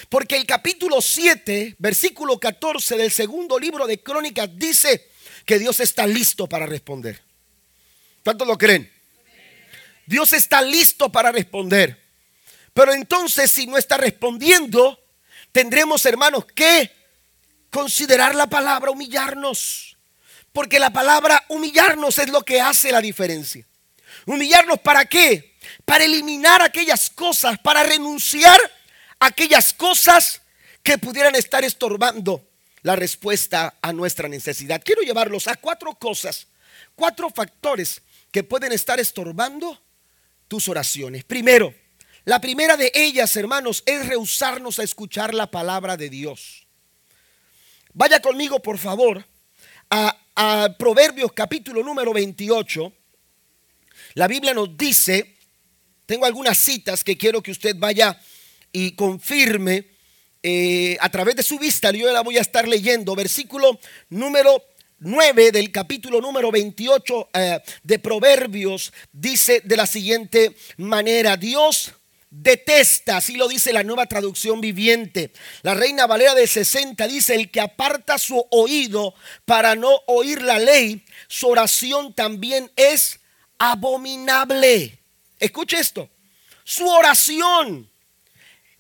Porque 0.10 0.36
el 0.36 0.48
capítulo 0.48 1.00
7, 1.00 1.76
versículo 1.78 2.40
14 2.40 2.98
del 2.98 3.12
segundo 3.12 3.60
libro 3.60 3.86
de 3.86 4.02
Crónicas 4.02 4.50
dice 4.56 5.08
que 5.46 5.60
Dios 5.60 5.80
está 5.80 6.08
listo 6.08 6.48
para 6.48 6.66
responder. 6.66 7.22
¿Cuántos 8.24 8.48
lo 8.48 8.58
creen? 8.58 8.92
Dios 10.08 10.34
está 10.34 10.64
listo 10.64 11.12
para 11.12 11.32
responder. 11.32 12.02
Pero 12.74 12.94
entonces 12.94 13.52
si 13.52 13.68
no 13.68 13.78
está 13.78 13.98
respondiendo, 13.98 15.00
tendremos 15.52 16.04
hermanos 16.08 16.46
que 16.46 16.92
considerar 17.70 18.34
la 18.34 18.48
palabra 18.48 18.90
humillarnos. 18.90 19.98
Porque 20.52 20.80
la 20.80 20.92
palabra 20.92 21.46
humillarnos 21.48 22.18
es 22.18 22.30
lo 22.30 22.42
que 22.42 22.60
hace 22.60 22.92
la 22.92 23.02
diferencia. 23.02 23.68
Humillarnos 24.26 24.80
para 24.80 25.06
qué? 25.06 25.51
Para 25.86 26.06
eliminar 26.06 26.62
aquellas 26.62 27.10
cosas, 27.10 27.58
para 27.60 27.84
renunciar 27.84 28.60
a 29.20 29.28
aquellas 29.28 29.74
cosas 29.74 30.42
que 30.84 30.98
pudieran 30.98 31.36
estar 31.36 31.64
estorbando 31.64 32.48
la 32.84 32.96
respuesta 32.96 33.76
a 33.82 33.94
nuestra 33.94 34.28
necesidad. 34.28 34.82
Quiero 34.84 35.02
llevarlos 35.02 35.48
a 35.48 35.56
cuatro 35.56 35.94
cosas, 35.96 36.48
cuatro 36.96 37.30
factores 37.30 38.02
que 38.32 38.44
pueden 38.44 38.72
estar 38.72 39.00
estorbando 39.00 39.80
tus 40.48 40.68
oraciones. 40.68 41.24
Primero, 41.24 41.74
la 42.26 42.40
primera 42.40 42.78
de 42.78 42.92
ellas, 42.94 43.36
hermanos, 43.36 43.84
es 43.86 44.06
rehusarnos 44.08 44.80
a 44.80 44.84
escuchar 44.84 45.34
la 45.34 45.50
palabra 45.50 45.98
de 45.98 46.10
Dios. 46.10 46.68
Vaya 47.94 48.22
conmigo, 48.22 48.60
por 48.60 48.78
favor, 48.78 49.26
a, 49.90 50.18
Proverbios 50.80 51.34
capítulo 51.34 51.84
número 51.84 52.14
28. 52.14 52.92
La 54.16 54.28
Biblia 54.28 54.54
nos 54.54 54.76
dice 54.76 55.31
tengo 56.12 56.26
algunas 56.26 56.58
citas 56.58 57.06
que 57.06 57.18
quiero 57.18 57.42
que 57.42 57.52
usted 57.52 57.74
vaya 57.78 58.20
y 58.74 58.92
confirme 58.96 59.86
eh, 60.44 60.98
a 61.00 61.10
través 61.10 61.38
de 61.38 61.42
su 61.42 61.58
vista. 61.58 61.90
Yo 61.92 62.12
la 62.12 62.20
voy 62.20 62.38
a 62.38 62.42
estar 62.42 62.68
leyendo. 62.68 63.16
Versículo 63.16 63.80
número 64.10 64.62
9 65.00 65.54
del 65.54 65.72
capítulo 65.72 66.20
número 66.20 66.52
28 66.52 67.30
eh, 67.34 67.62
de 67.84 68.00
Proverbios 68.00 68.92
dice 69.14 69.62
de 69.64 69.78
la 69.78 69.86
siguiente 69.86 70.54
manera, 70.76 71.38
Dios 71.38 71.94
detesta, 72.30 73.16
así 73.16 73.38
lo 73.38 73.48
dice 73.48 73.72
la 73.72 73.84
nueva 73.84 74.06
traducción 74.06 74.60
viviente. 74.60 75.32
La 75.62 75.76
Reina 75.76 76.08
Valera 76.08 76.36
de 76.36 76.46
60 76.46 77.08
dice, 77.08 77.36
el 77.36 77.50
que 77.50 77.62
aparta 77.62 78.18
su 78.18 78.46
oído 78.50 79.14
para 79.46 79.76
no 79.76 80.02
oír 80.08 80.42
la 80.42 80.60
ley, 80.60 81.06
su 81.30 81.48
oración 81.48 82.14
también 82.14 82.70
es 82.76 83.22
abominable. 83.58 85.01
Escuche 85.42 85.80
esto. 85.80 86.08
Su 86.64 86.88
oración. 86.88 87.92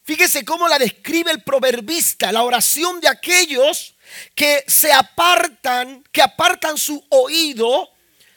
Fíjese 0.03 0.45
cómo 0.45 0.67
la 0.67 0.77
describe 0.77 1.31
el 1.31 1.41
proverbista, 1.43 2.31
la 2.31 2.43
oración 2.43 3.01
de 3.01 3.07
aquellos 3.07 3.95
que 4.35 4.63
se 4.67 4.93
apartan, 4.93 6.03
que 6.11 6.21
apartan 6.21 6.77
su 6.77 7.03
oído 7.09 7.89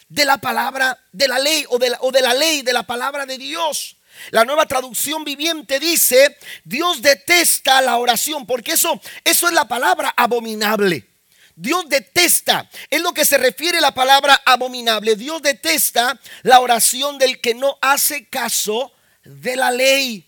de 0.09 0.25
la 0.25 0.39
palabra 0.39 0.99
de 1.13 1.29
la 1.29 1.39
ley 1.39 1.65
o 1.69 1.79
de 1.79 2.21
la, 2.21 2.35
ley, 2.35 2.63
de 2.63 2.73
la 2.73 2.85
palabra 2.85 3.27
de 3.27 3.37
Dios. 3.37 3.97
La 4.31 4.45
nueva 4.45 4.67
traducción 4.67 5.23
viviente 5.25 5.79
dice, 5.79 6.39
Dios 6.65 7.03
detesta 7.03 7.83
la 7.83 7.99
oración, 7.99 8.47
porque 8.47 8.73
eso, 8.73 9.01
eso 9.23 9.49
es 9.49 9.53
la 9.53 9.69
palabra 9.69 10.15
abominable. 10.17 11.14
Dios 11.57 11.89
detesta, 11.89 12.69
es 12.91 13.01
lo 13.01 13.15
que 13.15 13.25
se 13.25 13.39
refiere 13.39 13.81
la 13.81 13.95
palabra 13.95 14.41
abominable. 14.45 15.15
Dios 15.15 15.41
detesta 15.41 16.19
la 16.43 16.61
oración 16.61 17.19
del 17.19 17.41
que 17.41 17.55
no 17.55 17.79
hace 17.81 18.27
caso 18.29 18.93
de 19.25 19.57
la 19.57 19.71
ley. 19.71 20.25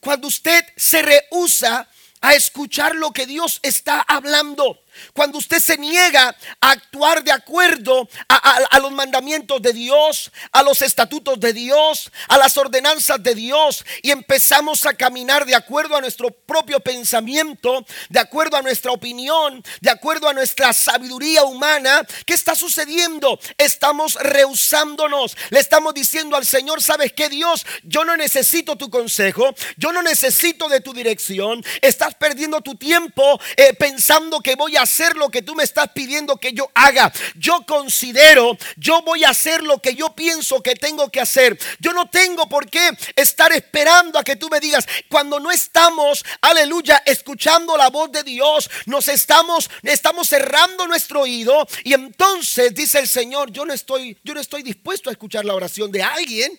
Cuando 0.00 0.28
usted 0.28 0.64
se 0.76 1.02
rehúsa 1.02 1.88
a 2.20 2.34
escuchar 2.34 2.94
lo 2.94 3.12
que 3.12 3.26
Dios 3.26 3.60
está 3.62 4.00
hablando. 4.00 4.83
Cuando 5.12 5.38
usted 5.38 5.58
se 5.58 5.76
niega 5.76 6.34
a 6.60 6.70
actuar 6.70 7.22
de 7.22 7.32
acuerdo 7.32 8.08
a, 8.28 8.78
los 8.78 8.92
mandamientos 8.92 9.60
de 9.62 9.72
Dios, 9.72 10.30
a 10.52 10.62
los 10.62 10.82
estatutos 10.82 11.38
de 11.40 11.52
Dios, 11.52 12.10
a 12.28 12.38
las 12.38 12.56
ordenanzas 12.56 13.22
de 13.22 13.34
Dios 13.34 13.84
y 14.02 14.10
empezamos 14.10 14.86
a 14.86 14.94
caminar 14.94 15.46
de 15.46 15.54
acuerdo 15.54 15.96
a 15.96 16.00
nuestro 16.00 16.30
propio 16.30 16.80
pensamiento, 16.80 17.84
de 18.08 18.20
acuerdo 18.20 18.56
a 18.56 18.62
nuestra 18.62 18.92
opinión, 18.92 19.62
de 19.80 19.90
acuerdo 19.90 20.28
a 20.28 20.32
nuestra 20.32 20.72
sabiduría 20.72 21.44
humana, 21.44 22.06
¿qué 22.26 22.34
está 22.34 22.54
sucediendo? 22.54 23.38
Estamos 23.58 24.14
rehusándonos, 24.14 25.36
le 25.50 25.60
estamos 25.60 25.94
diciendo 25.94 26.36
al 26.36 26.46
Señor, 26.46 26.82
¿sabes 26.82 27.12
qué 27.12 27.28
Dios? 27.28 27.66
Yo 27.82 28.04
no 28.04 28.16
necesito 28.16 28.76
tu 28.76 28.90
consejo, 28.90 29.54
yo 29.76 29.92
no 29.92 30.02
necesito 30.02 30.68
de 30.68 30.80
tu 30.80 30.92
dirección, 30.92 31.64
estás 31.80 32.14
perdiendo 32.14 32.60
tu 32.60 32.74
tiempo 32.76 33.40
eh, 33.56 33.74
pensando 33.74 34.40
que 34.40 34.56
voy 34.56 34.76
a 34.76 34.83
hacer 34.84 35.16
lo 35.16 35.30
que 35.30 35.42
tú 35.42 35.54
me 35.54 35.64
estás 35.64 35.88
pidiendo 35.92 36.36
que 36.36 36.52
yo 36.52 36.70
haga. 36.74 37.12
Yo 37.34 37.66
considero, 37.66 38.56
yo 38.76 39.02
voy 39.02 39.24
a 39.24 39.30
hacer 39.30 39.62
lo 39.62 39.82
que 39.82 39.94
yo 39.94 40.14
pienso 40.14 40.62
que 40.62 40.74
tengo 40.74 41.10
que 41.10 41.20
hacer. 41.20 41.58
Yo 41.80 41.92
no 41.92 42.08
tengo 42.08 42.48
por 42.48 42.70
qué 42.70 42.90
estar 43.16 43.52
esperando 43.52 44.18
a 44.18 44.24
que 44.24 44.36
tú 44.36 44.48
me 44.48 44.60
digas. 44.60 44.86
Cuando 45.08 45.40
no 45.40 45.50
estamos, 45.50 46.24
aleluya, 46.40 47.02
escuchando 47.04 47.76
la 47.76 47.90
voz 47.90 48.12
de 48.12 48.22
Dios, 48.22 48.70
nos 48.86 49.08
estamos, 49.08 49.68
estamos 49.82 50.28
cerrando 50.28 50.86
nuestro 50.86 51.22
oído 51.22 51.66
y 51.82 51.94
entonces 51.94 52.74
dice 52.74 53.00
el 53.00 53.08
Señor, 53.08 53.50
yo 53.50 53.64
no 53.64 53.72
estoy, 53.72 54.16
yo 54.22 54.34
no 54.34 54.40
estoy 54.40 54.62
dispuesto 54.62 55.10
a 55.10 55.12
escuchar 55.12 55.44
la 55.44 55.54
oración 55.54 55.90
de 55.90 56.02
alguien 56.02 56.58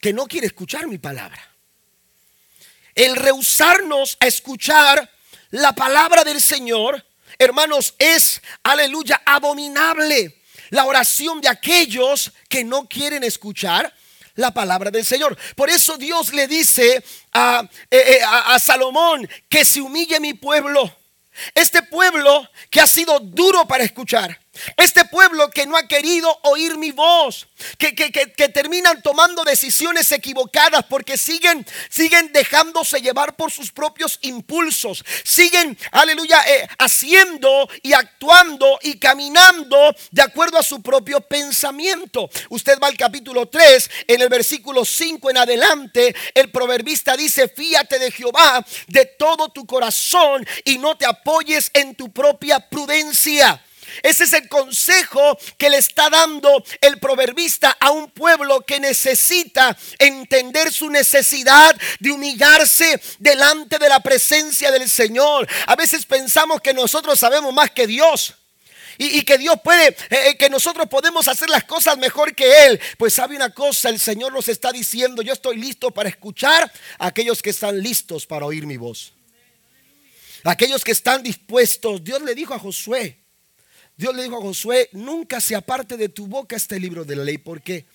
que 0.00 0.12
no 0.12 0.26
quiere 0.26 0.46
escuchar 0.46 0.86
mi 0.86 0.98
palabra. 0.98 1.50
El 2.94 3.16
rehusarnos 3.16 4.16
a 4.20 4.26
escuchar 4.26 5.10
la 5.50 5.72
palabra 5.72 6.24
del 6.24 6.40
Señor 6.40 7.04
hermanos, 7.38 7.94
es, 7.98 8.40
aleluya, 8.62 9.22
abominable 9.24 10.40
la 10.70 10.86
oración 10.86 11.40
de 11.40 11.48
aquellos 11.48 12.32
que 12.48 12.64
no 12.64 12.88
quieren 12.88 13.22
escuchar 13.22 13.94
la 14.34 14.52
palabra 14.52 14.90
del 14.90 15.04
Señor. 15.04 15.36
Por 15.54 15.70
eso 15.70 15.96
Dios 15.96 16.32
le 16.32 16.48
dice 16.48 17.04
a, 17.32 17.68
eh, 17.90 18.18
eh, 18.18 18.20
a, 18.24 18.58
Salomón 18.58 19.28
que 19.48 19.64
se 19.64 19.80
humille 19.80 20.18
mi 20.20 20.34
pueblo. 20.34 20.94
Este 21.54 21.82
pueblo 21.82 22.48
que 22.70 22.80
ha 22.80 22.86
sido 22.86 23.20
duro 23.20 23.66
para 23.66 23.84
escuchar. 23.84 24.40
Este 24.76 25.04
pueblo 25.06 25.50
que 25.50 25.66
no 25.66 25.76
ha 25.76 25.86
querido 25.88 26.38
oír 26.42 26.76
mi 26.78 26.92
voz, 26.92 27.48
que, 27.78 27.92
terminan 28.48 29.02
tomando 29.02 29.42
decisiones 29.42 30.10
equivocadas 30.12 30.84
porque 30.84 31.18
siguen, 31.18 31.66
siguen 31.88 32.32
dejándose 32.32 33.00
llevar 33.00 33.36
por 33.36 33.50
sus 33.50 33.72
propios 33.72 34.18
impulsos, 34.22 35.04
siguen, 35.24 35.76
aleluya, 35.90 36.40
eh, 36.46 36.68
haciendo 36.78 37.68
y 37.82 37.92
actuando 37.92 38.78
y 38.82 38.98
caminando 38.98 39.94
de 40.10 40.22
acuerdo 40.22 40.58
a 40.58 40.62
su 40.62 40.82
propio 40.82 41.20
pensamiento. 41.20 42.28
Usted 42.50 42.78
va 42.80 42.88
al 42.88 42.96
capítulo 42.96 43.46
3, 43.46 43.90
en 44.08 44.22
el 44.22 44.28
versículo 44.28 44.84
5 44.84 45.30
en 45.30 45.38
adelante, 45.38 46.14
el 46.34 46.50
proverbista 46.50 47.16
dice, 47.16 47.48
fíate 47.48 47.98
de 47.98 48.10
Jehová 48.10 48.64
de 48.86 49.06
todo 49.06 49.48
tu 49.48 49.66
corazón 49.66 50.46
y 50.64 50.78
no 50.78 50.96
te 50.96 51.06
apoyes 51.06 51.70
en 51.74 51.94
tu 51.94 52.12
propia 52.12 52.60
prudencia. 52.60 53.60
Ese 54.02 54.24
es 54.24 54.32
el 54.32 54.48
consejo 54.48 55.38
que 55.58 55.70
le 55.70 55.78
está 55.78 56.10
dando 56.10 56.64
el 56.80 56.98
proverbista 56.98 57.76
a 57.80 57.90
un 57.90 58.10
pueblo 58.10 58.60
que 58.62 58.80
necesita 58.80 59.76
entender 59.98 60.72
su 60.72 60.90
necesidad 60.90 61.76
de 62.00 62.10
humillarse 62.10 63.00
delante 63.18 63.78
de 63.78 63.88
la 63.88 64.00
presencia 64.00 64.70
del 64.70 64.88
Señor. 64.88 65.48
A 65.66 65.76
veces 65.76 66.06
pensamos 66.06 66.60
que 66.60 66.74
nosotros 66.74 67.18
sabemos 67.18 67.52
más 67.52 67.70
que 67.70 67.86
Dios. 67.86 68.34
Y, 68.96 69.22
que 69.22 69.38
Dios 69.38 69.56
puede, 69.64 69.88
eh, 69.88 69.96
eh, 70.10 70.36
que 70.38 70.48
nosotros 70.48 70.86
podemos 70.88 71.26
hacer 71.26 71.50
las 71.50 71.64
cosas 71.64 71.98
mejor 71.98 72.32
que 72.32 72.66
Él. 72.66 72.80
Pues 72.96 73.14
sabe 73.14 73.34
una 73.34 73.50
cosa, 73.50 73.88
el 73.88 73.98
Señor 73.98 74.32
nos 74.32 74.48
está 74.48 74.70
diciendo, 74.70 75.20
yo 75.20 75.32
estoy 75.32 75.56
listo 75.56 75.90
para 75.90 76.08
escuchar 76.08 76.70
a 76.98 77.06
aquellos 77.08 77.42
que 77.42 77.50
están 77.50 77.80
listos 77.80 78.24
para 78.24 78.46
oír 78.46 78.66
mi 78.66 78.76
voz. 78.76 79.12
Aquellos 80.44 80.84
que 80.84 80.92
están 80.92 81.24
dispuestos, 81.24 82.04
Dios 82.04 82.22
le 82.22 82.36
dijo 82.36 82.54
a 82.54 82.58
Josué, 82.58 83.23
Dios 83.96 84.14
le 84.14 84.24
dijo 84.24 84.38
a 84.38 84.40
Josué, 84.40 84.88
nunca 84.92 85.40
se 85.40 85.54
aparte 85.54 85.96
de 85.96 86.08
tu 86.08 86.26
boca 86.26 86.56
este 86.56 86.80
libro 86.80 87.04
de 87.04 87.16
la 87.16 87.24
ley, 87.24 87.38
porque 87.38 87.86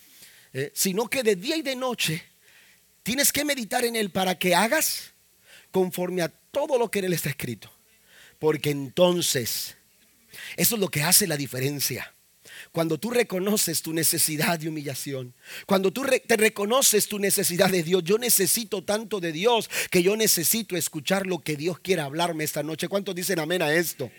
eh, 0.54 0.72
sino 0.74 1.10
que 1.10 1.24
de 1.24 1.36
día 1.36 1.58
y 1.58 1.62
de 1.62 1.76
noche 1.76 2.24
tienes 3.04 3.32
que 3.32 3.46
meditar 3.46 3.86
en 3.86 3.96
él 3.96 4.10
para 4.10 4.38
que 4.38 4.56
hagas 4.56 5.14
conforme 5.72 6.22
a 6.22 6.30
todo 6.30 6.78
lo 6.78 6.90
que 6.90 7.00
en 7.00 7.06
él 7.06 7.14
está 7.14 7.30
escrito. 7.30 7.72
Porque 8.40 8.72
entonces, 8.72 9.76
eso 10.56 10.76
es 10.76 10.82
lo 10.82 10.90
que 10.90 11.04
hace 11.04 11.28
la 11.28 11.38
diferencia. 11.38 12.14
Cuando 12.72 12.98
tú 12.98 13.10
reconoces 13.10 13.82
tu 13.82 13.94
necesidad 13.94 14.60
de 14.60 14.70
humillación, 14.70 15.34
cuando 15.66 15.92
tú 15.92 16.06
te 16.26 16.38
reconoces 16.38 17.08
tu 17.08 17.20
necesidad 17.20 17.70
de 17.70 17.84
Dios, 17.84 18.04
yo 18.04 18.18
necesito 18.18 18.84
tanto 18.84 19.20
de 19.20 19.32
Dios 19.32 19.70
que 19.90 20.04
yo 20.04 20.16
necesito 20.16 20.76
escuchar 20.76 21.26
lo 21.26 21.40
que 21.40 21.56
Dios 21.56 21.80
quiere 21.80 22.02
hablarme 22.02 22.44
esta 22.44 22.64
noche. 22.64 22.88
¿Cuántos 22.88 23.16
dicen 23.16 23.40
amén 23.40 23.62
a 23.62 23.72
esto? 23.72 24.12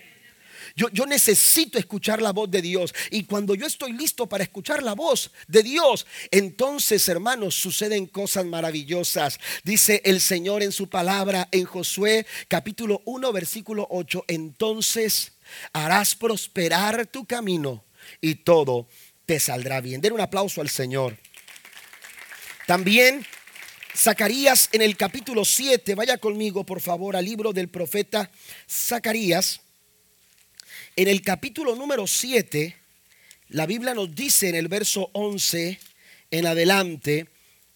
Yo, 0.77 1.07
necesito 1.07 1.79
escuchar 1.79 2.23
la 2.23 2.33
voz 2.33 2.51
de 2.51 2.63
Dios. 2.63 2.95
Y 3.11 3.25
cuando 3.25 3.55
yo 3.55 3.67
estoy 3.67 3.93
listo 3.93 4.29
para 4.29 4.45
escuchar 4.45 4.83
la 4.83 4.95
voz 4.95 5.31
de 5.49 5.63
Dios, 5.63 6.07
entonces, 6.31 7.09
hermanos, 7.09 7.55
suceden 7.55 8.07
cosas 8.07 8.45
maravillosas. 8.45 9.39
Dice 9.65 10.03
el 10.05 10.21
Señor 10.21 10.63
en 10.63 10.73
su 10.73 10.89
palabra 10.89 11.49
en 11.51 11.65
Josué 11.65 12.27
capítulo 12.49 13.03
1, 13.05 13.33
versículo 13.33 13.87
8. 13.91 14.25
Entonces 14.29 15.33
harás 15.73 16.15
prosperar 16.15 17.07
tu 17.07 17.27
camino 17.27 17.85
y 18.21 18.37
todo 18.37 18.89
te 19.27 19.41
saldrá 19.41 19.81
bien. 19.81 20.01
Den 20.01 20.13
un 20.13 20.21
aplauso 20.21 20.61
al 20.61 20.69
Señor. 20.69 21.17
También 22.67 23.27
Zacarías 23.97 24.69
en 24.73 24.83
el 24.83 24.97
capítulo 24.97 25.45
7, 25.45 25.95
vaya 25.95 26.19
conmigo 26.19 26.65
por 26.65 26.81
favor 26.81 27.17
al 27.17 27.25
libro 27.25 27.53
del 27.53 27.69
profeta 27.69 28.31
Zacarías. 28.69 29.61
En 30.97 31.09
el 31.09 31.23
capítulo 31.23 31.77
número 31.77 32.07
7, 32.07 32.77
la 33.49 33.67
Biblia 33.67 33.95
nos 33.95 34.15
dice 34.15 34.49
en 34.49 34.55
el 34.57 34.69
verso 34.69 35.11
11 35.13 35.79
en 36.33 36.47
adelante, 36.47 37.29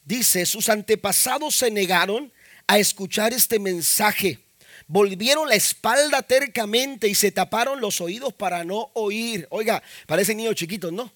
dice, 0.04 0.46
sus 0.46 0.68
antepasados 0.68 1.54
se 1.54 1.70
negaron 1.70 2.32
a 2.66 2.78
escuchar 2.78 3.32
este 3.32 3.58
mensaje. 3.58 4.40
Volvieron 4.86 5.48
la 5.48 5.54
espalda 5.54 6.22
tercamente 6.22 7.08
y 7.08 7.14
se 7.14 7.30
taparon 7.30 7.80
los 7.80 8.00
oídos 8.00 8.32
para 8.32 8.64
no 8.64 8.90
oír. 8.94 9.46
Oiga, 9.50 9.82
parecen 10.06 10.36
niños 10.36 10.56
chiquitos, 10.56 10.92
¿no? 10.92 11.10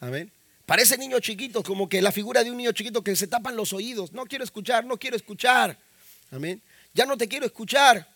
Amén. 0.00 0.32
Parece 0.64 0.98
niños 0.98 1.20
chiquitos, 1.20 1.62
como 1.62 1.88
que 1.88 2.02
la 2.02 2.10
figura 2.10 2.42
de 2.42 2.50
un 2.50 2.56
niño 2.56 2.72
chiquito 2.72 3.04
que 3.04 3.14
se 3.14 3.28
tapan 3.28 3.56
los 3.56 3.72
oídos. 3.72 4.12
No 4.12 4.24
quiero 4.24 4.42
escuchar, 4.42 4.84
no 4.84 4.98
quiero 4.98 5.16
escuchar. 5.16 5.78
Amén. 6.30 6.60
Ya 6.92 7.06
no 7.06 7.16
te 7.16 7.28
quiero 7.28 7.46
escuchar. 7.46 8.15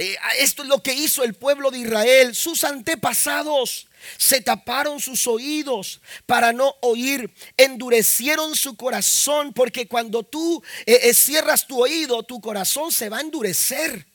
Eh, 0.00 0.16
esto 0.38 0.62
es 0.62 0.68
lo 0.68 0.80
que 0.80 0.94
hizo 0.94 1.24
el 1.24 1.34
pueblo 1.34 1.72
de 1.72 1.78
Israel. 1.80 2.32
Sus 2.32 2.62
antepasados 2.62 3.88
se 4.16 4.40
taparon 4.40 5.00
sus 5.00 5.26
oídos 5.26 6.00
para 6.24 6.52
no 6.52 6.76
oír. 6.82 7.34
Endurecieron 7.56 8.54
su 8.54 8.76
corazón 8.76 9.52
porque 9.52 9.88
cuando 9.88 10.22
tú 10.22 10.62
eh, 10.86 11.00
eh, 11.02 11.14
cierras 11.14 11.66
tu 11.66 11.82
oído, 11.82 12.22
tu 12.22 12.40
corazón 12.40 12.92
se 12.92 13.08
va 13.08 13.18
a 13.18 13.22
endurecer. 13.22 14.06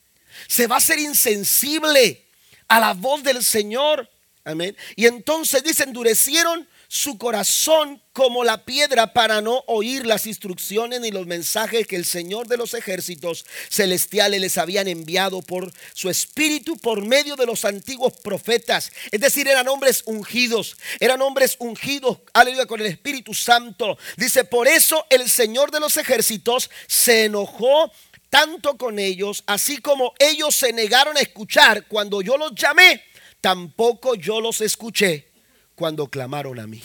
Se 0.48 0.66
va 0.66 0.76
a 0.78 0.80
ser 0.80 0.98
insensible 1.00 2.24
a 2.66 2.80
la 2.80 2.94
voz 2.94 3.22
del 3.22 3.44
Señor. 3.44 4.10
Amén. 4.42 4.74
Y 4.96 5.04
entonces 5.04 5.62
dice, 5.62 5.84
endurecieron 5.84 6.66
su 6.94 7.18
corazón 7.18 8.00
como 8.12 8.44
la 8.44 8.64
piedra 8.64 9.12
para 9.12 9.40
no 9.40 9.64
oír 9.66 10.06
las 10.06 10.28
instrucciones 10.28 11.00
ni 11.00 11.10
los 11.10 11.26
mensajes 11.26 11.88
que 11.88 11.96
el 11.96 12.04
Señor 12.04 12.46
de 12.46 12.56
los 12.56 12.72
ejércitos 12.72 13.44
celestiales 13.68 14.40
les 14.40 14.58
habían 14.58 14.86
enviado 14.86 15.42
por 15.42 15.72
su 15.92 16.08
espíritu 16.08 16.76
por 16.76 17.04
medio 17.04 17.34
de 17.34 17.46
los 17.46 17.64
antiguos 17.64 18.12
profetas. 18.22 18.92
Es 19.10 19.20
decir, 19.20 19.48
eran 19.48 19.66
hombres 19.66 20.04
ungidos, 20.06 20.76
eran 21.00 21.20
hombres 21.20 21.56
ungidos, 21.58 22.18
aleluya, 22.32 22.66
con 22.66 22.78
el 22.78 22.86
Espíritu 22.86 23.34
Santo. 23.34 23.98
Dice, 24.16 24.44
por 24.44 24.68
eso 24.68 25.04
el 25.10 25.28
Señor 25.28 25.72
de 25.72 25.80
los 25.80 25.96
ejércitos 25.96 26.70
se 26.86 27.24
enojó 27.24 27.90
tanto 28.30 28.76
con 28.76 29.00
ellos, 29.00 29.42
así 29.48 29.78
como 29.78 30.14
ellos 30.20 30.54
se 30.54 30.72
negaron 30.72 31.16
a 31.16 31.22
escuchar 31.22 31.88
cuando 31.88 32.22
yo 32.22 32.36
los 32.36 32.54
llamé, 32.54 33.02
tampoco 33.40 34.14
yo 34.14 34.40
los 34.40 34.60
escuché 34.60 35.33
cuando 35.74 36.06
clamaron 36.08 36.58
a 36.60 36.66
mí. 36.66 36.82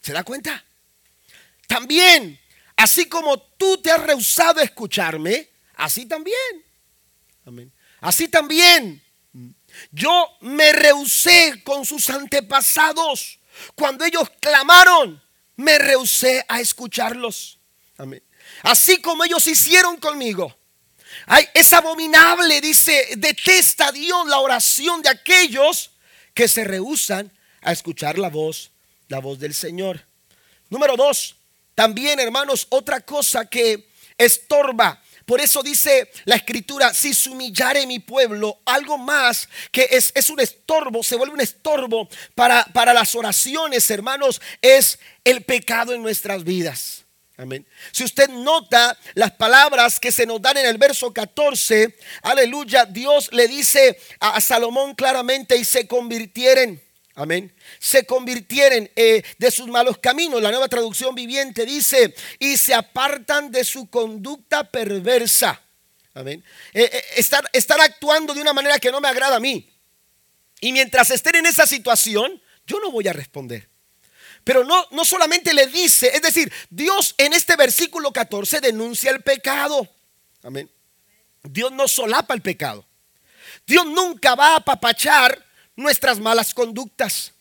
¿Se 0.00 0.12
da 0.12 0.24
cuenta? 0.24 0.64
También, 1.66 2.38
así 2.76 3.06
como 3.08 3.40
tú 3.40 3.78
te 3.78 3.90
has 3.90 4.02
rehusado 4.02 4.60
a 4.60 4.64
escucharme, 4.64 5.48
así 5.76 6.06
también. 6.06 6.64
Amén. 7.46 7.72
Así 8.00 8.28
también. 8.28 9.02
Yo 9.90 10.36
me 10.40 10.72
rehusé 10.72 11.62
con 11.64 11.86
sus 11.86 12.10
antepasados. 12.10 13.38
Cuando 13.74 14.04
ellos 14.04 14.30
clamaron, 14.40 15.22
me 15.56 15.78
rehusé 15.78 16.44
a 16.48 16.60
escucharlos. 16.60 17.58
Amén. 17.96 18.22
Así 18.62 19.00
como 19.00 19.24
ellos 19.24 19.46
hicieron 19.46 19.96
conmigo. 19.96 20.56
Ay, 21.26 21.48
es 21.54 21.72
abominable, 21.72 22.60
dice, 22.60 23.10
detesta 23.16 23.92
Dios 23.92 24.26
la 24.26 24.38
oración 24.40 25.02
de 25.02 25.10
aquellos 25.10 25.90
que 26.34 26.48
se 26.48 26.64
rehusan 26.64 27.30
a 27.62 27.72
escuchar 27.72 28.18
la 28.18 28.28
voz, 28.28 28.70
la 29.08 29.20
voz 29.20 29.38
del 29.38 29.54
Señor. 29.54 30.04
Número 30.68 30.96
dos, 30.96 31.36
también 31.74 32.20
hermanos, 32.20 32.66
otra 32.70 33.00
cosa 33.00 33.46
que 33.46 33.88
estorba. 34.18 35.00
Por 35.24 35.40
eso 35.40 35.62
dice 35.62 36.10
la 36.24 36.36
escritura, 36.36 36.92
si 36.92 37.14
se 37.14 37.30
humillare 37.30 37.86
mi 37.86 38.00
pueblo, 38.00 38.60
algo 38.64 38.98
más 38.98 39.48
que 39.70 39.88
es, 39.90 40.12
es 40.14 40.30
un 40.30 40.40
estorbo, 40.40 41.02
se 41.02 41.16
vuelve 41.16 41.34
un 41.34 41.40
estorbo 41.40 42.08
para, 42.34 42.64
para 42.72 42.92
las 42.92 43.14
oraciones, 43.14 43.88
hermanos, 43.90 44.40
es 44.60 44.98
el 45.24 45.44
pecado 45.44 45.94
en 45.94 46.02
nuestras 46.02 46.42
vidas. 46.42 47.04
Amén. 47.36 47.66
Si 47.92 48.04
usted 48.04 48.28
nota 48.28 48.96
las 49.14 49.32
palabras 49.32 49.98
que 49.98 50.12
se 50.12 50.26
nos 50.26 50.42
dan 50.42 50.58
en 50.58 50.66
el 50.66 50.76
verso 50.76 51.12
14, 51.12 51.96
aleluya, 52.22 52.84
Dios 52.84 53.30
le 53.32 53.48
dice 53.48 53.98
a 54.20 54.40
Salomón 54.40 54.94
claramente 54.94 55.56
y 55.56 55.64
se 55.64 55.86
convirtieren 55.86 56.82
Amén. 57.14 57.54
Se 57.78 58.06
convirtieren 58.06 58.90
eh, 58.96 59.22
de 59.38 59.50
sus 59.50 59.68
malos 59.68 59.98
caminos. 59.98 60.40
La 60.40 60.50
nueva 60.50 60.68
traducción 60.68 61.14
viviente 61.14 61.66
dice, 61.66 62.14
y 62.38 62.56
se 62.56 62.72
apartan 62.72 63.50
de 63.50 63.64
su 63.64 63.90
conducta 63.90 64.64
perversa. 64.64 65.60
Amén. 66.14 66.42
Eh, 66.72 66.90
eh, 66.92 67.04
están, 67.16 67.80
actuando 67.80 68.32
de 68.34 68.40
una 68.40 68.52
manera 68.52 68.78
que 68.78 68.90
no 68.90 69.00
me 69.00 69.08
agrada 69.08 69.36
a 69.36 69.40
mí. 69.40 69.68
Y 70.60 70.72
mientras 70.72 71.10
estén 71.10 71.36
en 71.36 71.46
esa 71.46 71.66
situación, 71.66 72.40
yo 72.66 72.80
no 72.80 72.90
voy 72.90 73.08
a 73.08 73.12
responder. 73.12 73.68
Pero 74.44 74.64
no, 74.64 74.86
no 74.90 75.04
solamente 75.04 75.52
le 75.52 75.66
dice, 75.66 76.10
es 76.14 76.22
decir, 76.22 76.52
Dios 76.70 77.14
en 77.18 77.32
este 77.32 77.56
versículo 77.56 78.12
14 78.12 78.60
denuncia 78.60 79.10
el 79.10 79.22
pecado. 79.22 79.88
Amén. 80.42 80.70
Dios 81.42 81.72
no 81.72 81.88
solapa 81.88 82.34
el 82.34 82.42
pecado. 82.42 82.86
Dios 83.66 83.86
nunca 83.86 84.34
va 84.34 84.54
a 84.54 84.56
apapachar 84.56 85.51
nuestras 85.82 86.18
malas 86.18 86.54
conductas. 86.54 87.32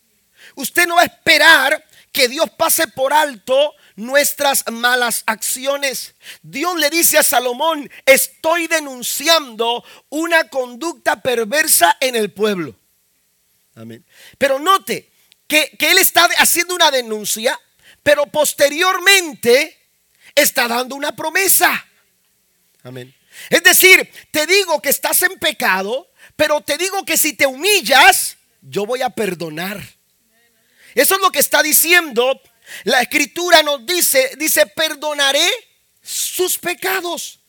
Usted 0.55 0.87
no 0.87 0.95
va 0.95 1.03
a 1.03 1.05
esperar 1.05 1.85
que 2.11 2.27
Dios 2.27 2.49
pase 2.51 2.87
por 2.87 3.13
alto 3.13 3.73
nuestras 3.95 4.65
malas 4.69 5.23
acciones. 5.25 6.13
Dios 6.41 6.77
le 6.77 6.89
dice 6.89 7.17
a 7.17 7.23
Salomón, 7.23 7.89
estoy 8.05 8.67
denunciando 8.67 9.83
una 10.09 10.49
conducta 10.49 11.21
perversa 11.21 11.95
en 11.99 12.15
el 12.15 12.31
pueblo. 12.31 12.75
Amén. 13.75 14.05
Pero 14.37 14.59
note 14.59 15.11
que, 15.47 15.69
que 15.79 15.91
él 15.91 15.97
está 15.97 16.27
haciendo 16.37 16.75
una 16.75 16.91
denuncia, 16.91 17.57
pero 18.03 18.25
posteriormente 18.25 19.77
está 20.35 20.67
dando 20.67 20.95
una 20.95 21.15
promesa. 21.15 21.85
Amén. 22.83 23.13
Es 23.49 23.63
decir, 23.63 24.11
te 24.31 24.45
digo 24.45 24.81
que 24.81 24.89
estás 24.89 25.21
en 25.23 25.39
pecado, 25.39 26.10
pero 26.41 26.59
te 26.59 26.75
digo 26.75 27.05
que 27.05 27.17
si 27.17 27.33
te 27.33 27.45
humillas, 27.45 28.35
yo 28.61 28.87
voy 28.87 29.03
a 29.03 29.11
perdonar. 29.11 29.79
Eso 30.95 31.13
es 31.13 31.21
lo 31.21 31.31
que 31.31 31.37
está 31.37 31.61
diciendo. 31.61 32.41
La 32.83 32.99
escritura 32.99 33.61
nos 33.61 33.85
dice, 33.85 34.31
dice, 34.39 34.65
perdonaré 34.65 35.47
sus 36.01 36.57
pecados. 36.57 37.41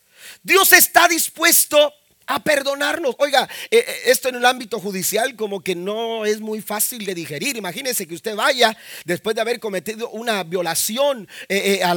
Dios 0.43 0.75
está 0.75 1.09
dispuesto 1.09 1.95
a 2.35 2.43
perdonarnos. 2.43 3.15
Oiga, 3.19 3.49
eh, 3.71 3.85
eh, 3.87 4.01
esto 4.07 4.29
en 4.29 4.37
el 4.37 4.45
ámbito 4.45 4.81
judicial 4.81 5.37
como 5.37 5.63
que 5.63 5.75
no 5.75 6.25
es 6.25 6.41
muy 6.41 6.61
fácil 6.61 7.05
de 7.05 7.15
digerir. 7.15 7.57
Imagínese 7.57 8.07
que 8.07 8.15
usted 8.15 8.35
vaya 8.35 8.77
después 9.05 9.35
de 9.35 9.43
haber 9.43 9.61
cometido 9.61 10.09
una 10.11 10.45
violación 10.45 11.29
eh, 11.49 11.83
a, 11.83 11.95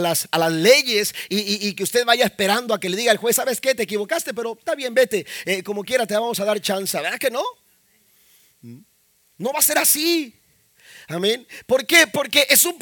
las, 0.00 0.52
leyes 0.52 1.14
y, 1.28 1.72
que 1.74 1.82
usted 1.82 2.04
vaya 2.04 2.24
esperando 2.24 2.74
a 2.74 2.80
que 2.80 2.88
le 2.88 2.96
diga 2.96 3.10
al 3.10 3.18
juez, 3.18 3.36
¿sabes 3.36 3.60
qué? 3.60 3.74
Te 3.74 3.84
equivocaste, 3.84 4.34
pero 4.34 4.56
está 4.58 4.74
bien, 4.74 4.94
vete. 4.94 5.26
como 5.64 5.82
quiera 5.82 6.06
te 6.06 6.14
vamos 6.14 6.38
a 6.40 6.44
dar 6.44 6.60
chance. 6.60 6.98
¿Verdad 7.00 7.18
que 7.18 7.30
no? 7.30 7.42
¿Mm? 8.60 8.78
No 9.38 9.52
va 9.52 9.58
a 9.58 9.62
ser 9.62 9.78
así. 9.78 10.38
Amén. 11.08 11.46
¿Por 11.66 11.86
qué? 11.86 12.06
Porque 12.06 12.46
es 12.48 12.64
un, 12.64 12.76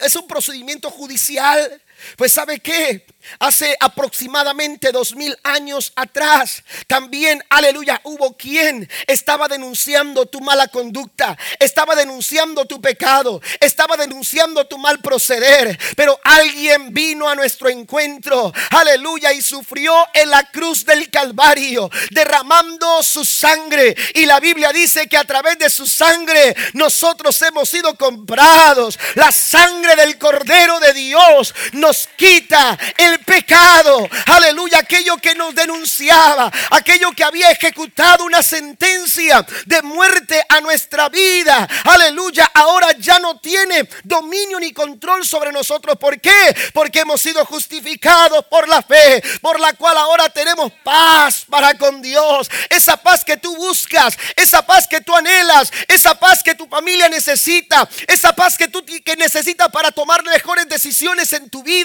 es 0.00 0.16
un 0.16 0.26
procedimiento 0.26 0.90
judicial. 0.90 1.82
Pues 2.16 2.32
¿sabe 2.32 2.60
qué? 2.60 3.06
Hace 3.40 3.76
aproximadamente 3.80 4.90
dos 4.90 5.14
mil 5.14 5.36
años 5.42 5.92
atrás, 5.96 6.62
también, 6.86 7.44
aleluya, 7.50 8.00
hubo 8.04 8.36
quien 8.36 8.88
estaba 9.06 9.48
denunciando 9.48 10.26
tu 10.26 10.40
mala 10.40 10.68
conducta, 10.68 11.36
estaba 11.58 11.94
denunciando 11.94 12.64
tu 12.64 12.80
pecado, 12.80 13.42
estaba 13.60 13.96
denunciando 13.96 14.66
tu 14.66 14.78
mal 14.78 15.00
proceder, 15.00 15.78
pero 15.94 16.18
alguien 16.24 16.94
vino 16.94 17.28
a 17.28 17.34
nuestro 17.34 17.68
encuentro, 17.68 18.52
aleluya, 18.70 19.32
y 19.32 19.42
sufrió 19.42 19.94
en 20.14 20.30
la 20.30 20.44
cruz 20.44 20.84
del 20.84 21.10
Calvario, 21.10 21.90
derramando 22.10 23.02
su 23.02 23.24
sangre. 23.24 23.94
Y 24.14 24.26
la 24.26 24.40
Biblia 24.40 24.72
dice 24.72 25.06
que 25.06 25.16
a 25.16 25.24
través 25.24 25.58
de 25.58 25.68
su 25.68 25.86
sangre 25.86 26.56
nosotros 26.72 27.40
hemos 27.42 27.68
sido 27.68 27.94
comprados. 27.96 28.98
La 29.14 29.32
sangre 29.32 29.96
del 29.96 30.18
Cordero 30.18 30.80
de 30.80 30.94
Dios 30.94 31.54
nos 31.72 31.87
quita 32.16 32.78
el 32.96 33.20
pecado, 33.20 34.08
aleluya, 34.26 34.78
aquello 34.78 35.16
que 35.18 35.34
nos 35.34 35.54
denunciaba, 35.54 36.50
aquello 36.70 37.12
que 37.12 37.24
había 37.24 37.50
ejecutado 37.50 38.24
una 38.24 38.42
sentencia 38.42 39.44
de 39.66 39.82
muerte 39.82 40.42
a 40.48 40.60
nuestra 40.60 41.08
vida, 41.08 41.68
aleluya, 41.84 42.50
ahora 42.54 42.92
ya 42.98 43.18
no 43.18 43.38
tiene 43.38 43.88
dominio 44.04 44.60
ni 44.60 44.72
control 44.72 45.26
sobre 45.26 45.52
nosotros. 45.52 45.96
¿Por 45.98 46.20
qué? 46.20 46.54
Porque 46.72 47.00
hemos 47.00 47.20
sido 47.20 47.44
justificados 47.44 48.44
por 48.46 48.68
la 48.68 48.82
fe, 48.82 49.22
por 49.40 49.60
la 49.60 49.72
cual 49.72 49.96
ahora 49.96 50.28
tenemos 50.28 50.72
paz 50.82 51.44
para 51.48 51.74
con 51.74 52.02
Dios, 52.02 52.50
esa 52.68 52.96
paz 52.96 53.24
que 53.24 53.36
tú 53.36 53.54
buscas, 53.56 54.16
esa 54.36 54.64
paz 54.64 54.86
que 54.86 55.00
tú 55.00 55.14
anhelas, 55.14 55.70
esa 55.86 56.18
paz 56.18 56.42
que 56.42 56.54
tu 56.54 56.66
familia 56.66 57.08
necesita, 57.08 57.88
esa 58.06 58.34
paz 58.34 58.56
que 58.56 58.68
tú 58.68 58.84
que 59.04 59.16
necesitas 59.16 59.68
para 59.70 59.90
tomar 59.90 60.24
mejores 60.24 60.68
decisiones 60.68 61.32
en 61.32 61.50
tu 61.50 61.62
vida, 61.62 61.77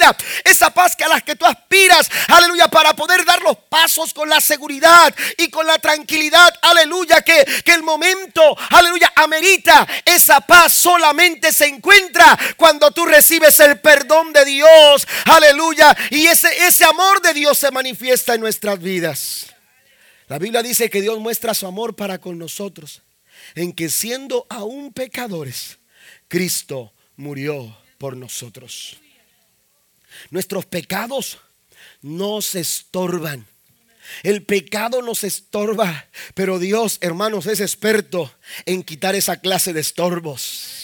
esa 0.44 0.74
paz 0.74 0.96
que 0.96 1.04
a 1.04 1.08
las 1.08 1.24
que 1.24 1.36
tú 1.36 1.46
aspiras, 1.46 2.10
aleluya, 2.28 2.68
para 2.68 2.96
poder 2.96 3.26
dar 3.26 3.42
los 3.42 3.58
pasos 3.70 4.14
con 4.14 4.30
la 4.30 4.42
seguridad 4.42 5.14
y 5.38 5.50
con 5.50 5.68
la 5.68 5.80
tranquilidad, 5.80 6.54
aleluya, 6.62 7.22
que, 7.22 7.46
que 7.64 7.74
el 7.74 7.84
momento, 7.84 8.42
aleluya, 8.70 9.12
amerita. 9.16 9.88
Esa 10.06 10.42
paz 10.42 10.74
solamente 10.74 11.52
se 11.52 11.68
encuentra 11.68 12.38
cuando 12.58 12.92
tú 12.92 13.06
recibes 13.06 13.60
el 13.60 13.80
perdón 13.80 14.34
de 14.34 14.46
Dios, 14.46 15.08
aleluya, 15.26 15.96
y 16.10 16.28
ese, 16.28 16.66
ese 16.66 16.86
amor 16.86 17.22
de 17.22 17.34
Dios 17.34 17.58
se 17.58 17.72
manifiesta 17.72 18.36
en 18.36 18.42
nuestras 18.42 18.80
vidas. 18.80 19.48
La 20.28 20.40
Biblia 20.40 20.64
dice 20.64 20.90
que 20.90 21.02
Dios 21.02 21.20
muestra 21.20 21.54
su 21.54 21.68
amor 21.68 21.96
para 21.96 22.20
con 22.20 22.38
nosotros, 22.38 23.02
en 23.56 23.74
que 23.74 23.90
siendo 23.90 24.48
aún 24.50 24.94
pecadores, 24.94 25.80
Cristo 26.28 26.94
murió 27.16 27.78
por 27.98 28.18
nosotros. 28.18 28.98
Nuestros 30.30 30.66
pecados 30.66 31.40
nos 32.02 32.56
estorban. 32.56 33.46
El 34.22 34.44
pecado 34.44 35.02
nos 35.02 35.24
estorba, 35.24 36.08
pero 36.34 36.60
Dios, 36.60 36.98
hermanos, 37.02 37.48
es 37.48 37.62
experto 37.62 38.34
en 38.66 38.84
quitar 38.84 39.16
esa 39.16 39.38
clase 39.38 39.74
de 39.74 39.80
estorbos. 39.80 40.83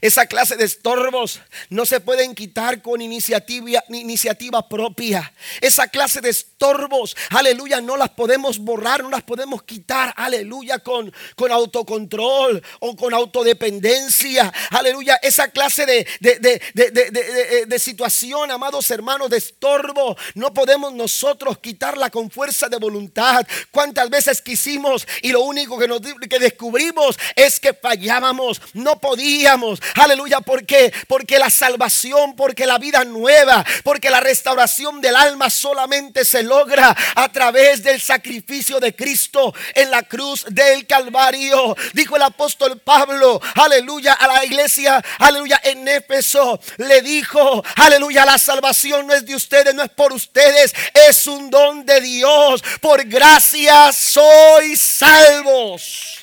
Esa 0.00 0.26
clase 0.26 0.56
de 0.56 0.64
estorbos 0.64 1.40
no 1.68 1.86
se 1.86 2.00
pueden 2.00 2.34
quitar 2.34 2.82
con 2.82 3.00
iniciativa, 3.00 3.82
iniciativa 3.88 4.68
propia. 4.68 5.32
Esa 5.60 5.88
clase 5.88 6.20
de 6.20 6.30
estorbos, 6.30 7.16
aleluya, 7.30 7.80
no 7.80 7.96
las 7.96 8.10
podemos 8.10 8.58
borrar, 8.58 9.02
no 9.02 9.10
las 9.10 9.22
podemos 9.22 9.62
quitar, 9.62 10.12
aleluya, 10.16 10.78
con, 10.78 11.12
con 11.36 11.52
autocontrol 11.52 12.62
o 12.80 12.96
con 12.96 13.14
autodependencia. 13.14 14.52
Aleluya, 14.70 15.16
esa 15.22 15.48
clase 15.48 15.86
de, 15.86 16.06
de, 16.20 17.66
de, 17.66 17.78
situación, 17.78 18.50
amados 18.50 18.90
hermanos, 18.90 19.30
de 19.30 19.38
estorbo, 19.38 20.16
no 20.34 20.54
podemos 20.54 20.92
nosotros 20.92 21.58
quitarla 21.58 22.10
con 22.10 22.30
fuerza 22.30 22.68
de 22.68 22.76
voluntad. 22.76 23.46
¿Cuántas 23.70 24.08
veces 24.08 24.40
quisimos 24.40 25.06
y 25.22 25.30
lo 25.30 25.40
único 25.40 25.78
que, 25.78 25.88
nos, 25.88 26.00
que 26.00 26.38
descubrimos 26.38 27.18
es 27.36 27.60
que 27.60 27.74
fallábamos, 27.74 28.60
no 28.74 29.00
podíamos? 29.00 29.80
Aleluya, 29.94 30.40
¿por 30.40 30.64
qué? 30.64 30.92
Porque 31.06 31.38
la 31.38 31.50
salvación, 31.50 32.34
porque 32.36 32.66
la 32.66 32.78
vida 32.78 33.04
nueva, 33.04 33.64
porque 33.84 34.10
la 34.10 34.20
restauración 34.20 35.00
del 35.00 35.16
alma 35.16 35.50
solamente 35.50 36.24
se 36.24 36.42
logra 36.42 36.96
a 37.14 37.28
través 37.30 37.82
del 37.82 38.00
sacrificio 38.00 38.80
de 38.80 38.94
Cristo 38.94 39.54
en 39.74 39.90
la 39.90 40.02
cruz 40.02 40.44
del 40.48 40.86
Calvario. 40.86 41.76
Dijo 41.92 42.16
el 42.16 42.22
apóstol 42.22 42.80
Pablo, 42.80 43.40
aleluya, 43.54 44.14
a 44.14 44.26
la 44.26 44.44
iglesia, 44.44 45.02
aleluya, 45.18 45.60
en 45.64 45.86
Éfeso, 45.86 46.60
le 46.78 47.02
dijo, 47.02 47.64
aleluya, 47.76 48.24
la 48.24 48.38
salvación 48.38 49.06
no 49.06 49.14
es 49.14 49.24
de 49.26 49.34
ustedes, 49.34 49.74
no 49.74 49.82
es 49.82 49.90
por 49.90 50.12
ustedes, 50.12 50.74
es 51.08 51.26
un 51.26 51.50
don 51.50 51.84
de 51.84 52.00
Dios. 52.00 52.62
Por 52.80 53.04
gracia 53.04 53.92
sois 53.92 54.80
salvos. 54.80 56.18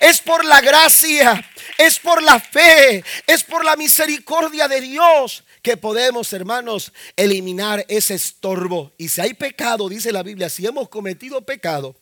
Es 0.00 0.20
por 0.20 0.44
la 0.44 0.60
gracia 0.60 1.44
es 1.78 1.98
por 1.98 2.22
la 2.22 2.40
fe, 2.40 3.04
es 3.26 3.44
por 3.44 3.64
la 3.64 3.76
misericordia 3.76 4.68
de 4.68 4.80
Dios 4.80 5.44
que 5.62 5.76
podemos, 5.76 6.32
hermanos, 6.32 6.92
eliminar 7.16 7.84
ese 7.88 8.14
estorbo. 8.14 8.92
Y 8.98 9.08
si 9.08 9.20
hay 9.20 9.34
pecado, 9.34 9.88
dice 9.88 10.12
la 10.12 10.22
Biblia, 10.22 10.48
si 10.48 10.66
hemos 10.66 10.88
cometido 10.88 11.42
pecado, 11.42 11.96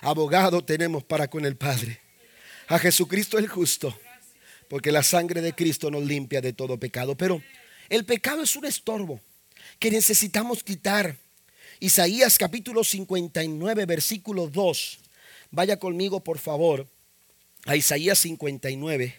abogado 0.00 0.64
tenemos 0.64 1.04
para 1.04 1.28
con 1.28 1.44
el 1.44 1.56
Padre. 1.56 2.00
A 2.68 2.78
Jesucristo 2.78 3.38
el 3.38 3.48
justo, 3.48 3.96
porque 4.68 4.90
la 4.90 5.02
sangre 5.02 5.40
de 5.40 5.54
Cristo 5.54 5.90
nos 5.90 6.04
limpia 6.04 6.40
de 6.40 6.52
todo 6.52 6.78
pecado. 6.78 7.16
Pero 7.16 7.42
el 7.88 8.04
pecado 8.04 8.42
es 8.42 8.56
un 8.56 8.64
estorbo 8.64 9.20
que 9.78 9.90
necesitamos 9.90 10.64
quitar. 10.64 11.16
Isaías 11.80 12.38
capítulo 12.38 12.82
59, 12.82 13.84
versículo 13.86 14.48
2. 14.48 14.98
Vaya 15.50 15.78
conmigo, 15.78 16.20
por 16.24 16.38
favor 16.38 16.88
a 17.66 17.76
Isaías 17.76 18.18
59, 18.18 19.14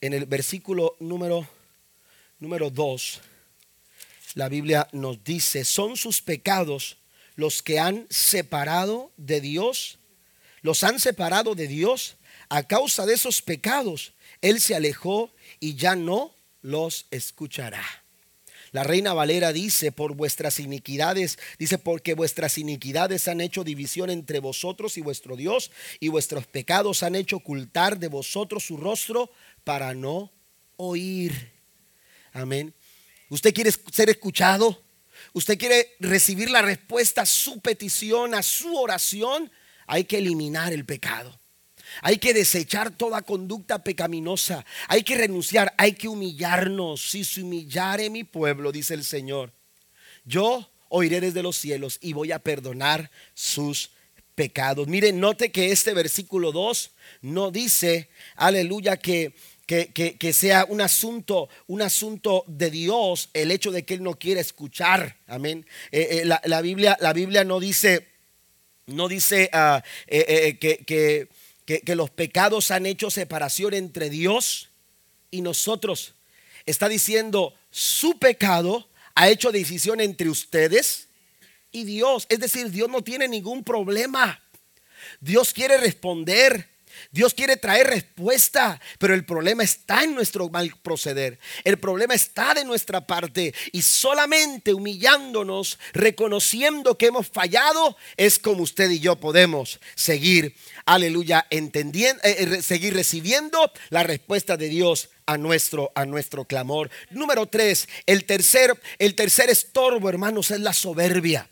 en 0.00 0.12
el 0.14 0.24
versículo 0.26 0.96
número, 0.98 1.46
número 2.38 2.70
2, 2.70 3.20
la 4.34 4.48
Biblia 4.48 4.88
nos 4.92 5.22
dice, 5.24 5.64
son 5.64 5.96
sus 5.96 6.22
pecados 6.22 6.96
los 7.36 7.62
que 7.62 7.78
han 7.78 8.06
separado 8.08 9.12
de 9.16 9.40
Dios, 9.40 9.98
los 10.62 10.84
han 10.84 11.00
separado 11.00 11.54
de 11.54 11.66
Dios. 11.66 12.16
A 12.48 12.64
causa 12.64 13.06
de 13.06 13.14
esos 13.14 13.42
pecados, 13.42 14.12
Él 14.40 14.60
se 14.60 14.74
alejó 14.74 15.32
y 15.60 15.76
ya 15.76 15.94
no 15.94 16.34
los 16.62 17.06
escuchará. 17.10 17.84
La 18.72 18.84
reina 18.84 19.14
Valera 19.14 19.52
dice, 19.52 19.90
por 19.90 20.14
vuestras 20.14 20.60
iniquidades, 20.60 21.38
dice, 21.58 21.78
porque 21.78 22.14
vuestras 22.14 22.56
iniquidades 22.56 23.26
han 23.26 23.40
hecho 23.40 23.64
división 23.64 24.10
entre 24.10 24.38
vosotros 24.38 24.96
y 24.96 25.00
vuestro 25.00 25.36
Dios, 25.36 25.72
y 25.98 26.08
vuestros 26.08 26.46
pecados 26.46 27.02
han 27.02 27.16
hecho 27.16 27.36
ocultar 27.36 27.98
de 27.98 28.08
vosotros 28.08 28.64
su 28.64 28.76
rostro 28.76 29.30
para 29.64 29.92
no 29.94 30.32
oír. 30.76 31.52
Amén. 32.32 32.72
¿Usted 33.28 33.52
quiere 33.52 33.72
ser 33.92 34.08
escuchado? 34.08 34.80
¿Usted 35.32 35.58
quiere 35.58 35.96
recibir 35.98 36.50
la 36.50 36.62
respuesta 36.62 37.22
a 37.22 37.26
su 37.26 37.60
petición, 37.60 38.34
a 38.34 38.42
su 38.42 38.76
oración? 38.76 39.50
Hay 39.86 40.04
que 40.04 40.18
eliminar 40.18 40.72
el 40.72 40.84
pecado. 40.84 41.39
Hay 42.02 42.18
que 42.18 42.34
desechar 42.34 42.90
toda 42.90 43.22
conducta 43.22 43.82
pecaminosa. 43.82 44.64
Hay 44.88 45.02
que 45.02 45.16
renunciar. 45.16 45.74
Hay 45.76 45.92
que 45.92 46.08
humillarnos. 46.08 47.10
Si 47.10 47.24
se 47.24 47.42
humillare 47.42 48.10
mi 48.10 48.24
pueblo, 48.24 48.72
dice 48.72 48.94
el 48.94 49.04
Señor, 49.04 49.52
yo 50.24 50.70
oiré 50.88 51.20
desde 51.20 51.42
los 51.42 51.56
cielos 51.56 51.98
y 52.00 52.12
voy 52.12 52.32
a 52.32 52.38
perdonar 52.38 53.10
sus 53.34 53.90
pecados. 54.34 54.88
Miren, 54.88 55.20
note 55.20 55.52
que 55.52 55.70
este 55.70 55.94
versículo 55.94 56.52
2 56.52 56.90
no 57.22 57.50
dice, 57.50 58.08
aleluya, 58.36 58.96
que, 58.96 59.34
que, 59.66 60.32
sea 60.32 60.64
un 60.68 60.80
asunto, 60.80 61.48
un 61.66 61.82
asunto 61.82 62.44
de 62.48 62.70
Dios 62.70 63.30
el 63.34 63.50
hecho 63.50 63.70
de 63.70 63.84
que 63.84 63.94
Él 63.94 64.02
no 64.02 64.18
quiere 64.18 64.40
escuchar. 64.40 65.16
Amén. 65.26 65.66
Eh, 65.92 66.22
eh, 66.22 66.24
la, 66.24 66.60
Biblia, 66.60 66.96
la 67.00 67.12
Biblia 67.12 67.44
no 67.44 67.60
dice, 67.60 68.08
no 68.86 69.08
dice 69.08 69.48
ah, 69.52 69.82
eh, 70.08 70.58
que 70.58 70.78
que, 70.78 71.28
los 71.86 72.10
pecados 72.10 72.70
han 72.70 72.86
hecho 72.86 73.10
separación 73.10 73.74
entre 73.74 74.10
Dios 74.10 74.70
y 75.30 75.42
nosotros. 75.42 76.14
Está 76.66 76.88
diciendo, 76.88 77.54
su 77.70 78.18
pecado 78.18 78.88
ha 79.14 79.28
hecho 79.28 79.52
decisión 79.52 80.00
entre 80.00 80.28
ustedes 80.28 81.08
y 81.72 81.84
Dios. 81.84 82.26
Es 82.28 82.40
decir, 82.40 82.70
Dios 82.70 82.88
no 82.88 83.02
tiene 83.02 83.28
ningún 83.28 83.64
problema. 83.64 84.42
Dios 85.20 85.52
quiere 85.52 85.78
responder. 85.78 86.68
Dios 87.10 87.34
quiere 87.34 87.56
traer 87.56 87.88
respuesta, 87.88 88.80
pero 88.98 89.14
el 89.14 89.24
problema 89.24 89.62
está 89.62 90.04
en 90.04 90.14
nuestro 90.14 90.48
mal 90.48 90.72
proceder. 90.82 91.38
El 91.64 91.78
problema 91.78 92.14
está 92.14 92.54
de 92.54 92.64
nuestra 92.64 93.06
parte 93.06 93.54
y 93.72 93.82
solamente 93.82 94.74
humillándonos, 94.74 95.78
reconociendo 95.92 96.96
que 96.96 97.06
hemos 97.06 97.28
fallado, 97.28 97.96
es 98.16 98.38
como 98.38 98.62
usted 98.62 98.90
y 98.90 99.00
yo 99.00 99.16
podemos 99.16 99.80
seguir, 99.94 100.54
aleluya, 100.86 101.46
entendiendo, 101.50 102.22
eh, 102.24 102.36
eh, 102.38 102.62
seguir 102.62 102.94
recibiendo 102.94 103.70
la 103.90 104.02
respuesta 104.02 104.56
de 104.56 104.68
Dios 104.68 105.10
a 105.26 105.38
nuestro, 105.38 105.92
a 105.94 106.06
nuestro 106.06 106.44
clamor. 106.44 106.90
Número 107.10 107.46
tres, 107.46 107.88
el 108.06 108.24
tercer, 108.24 108.80
el 108.98 109.14
tercer 109.14 109.50
estorbo, 109.50 110.08
hermanos, 110.08 110.50
es 110.50 110.60
la 110.60 110.72
soberbia. 110.72 111.48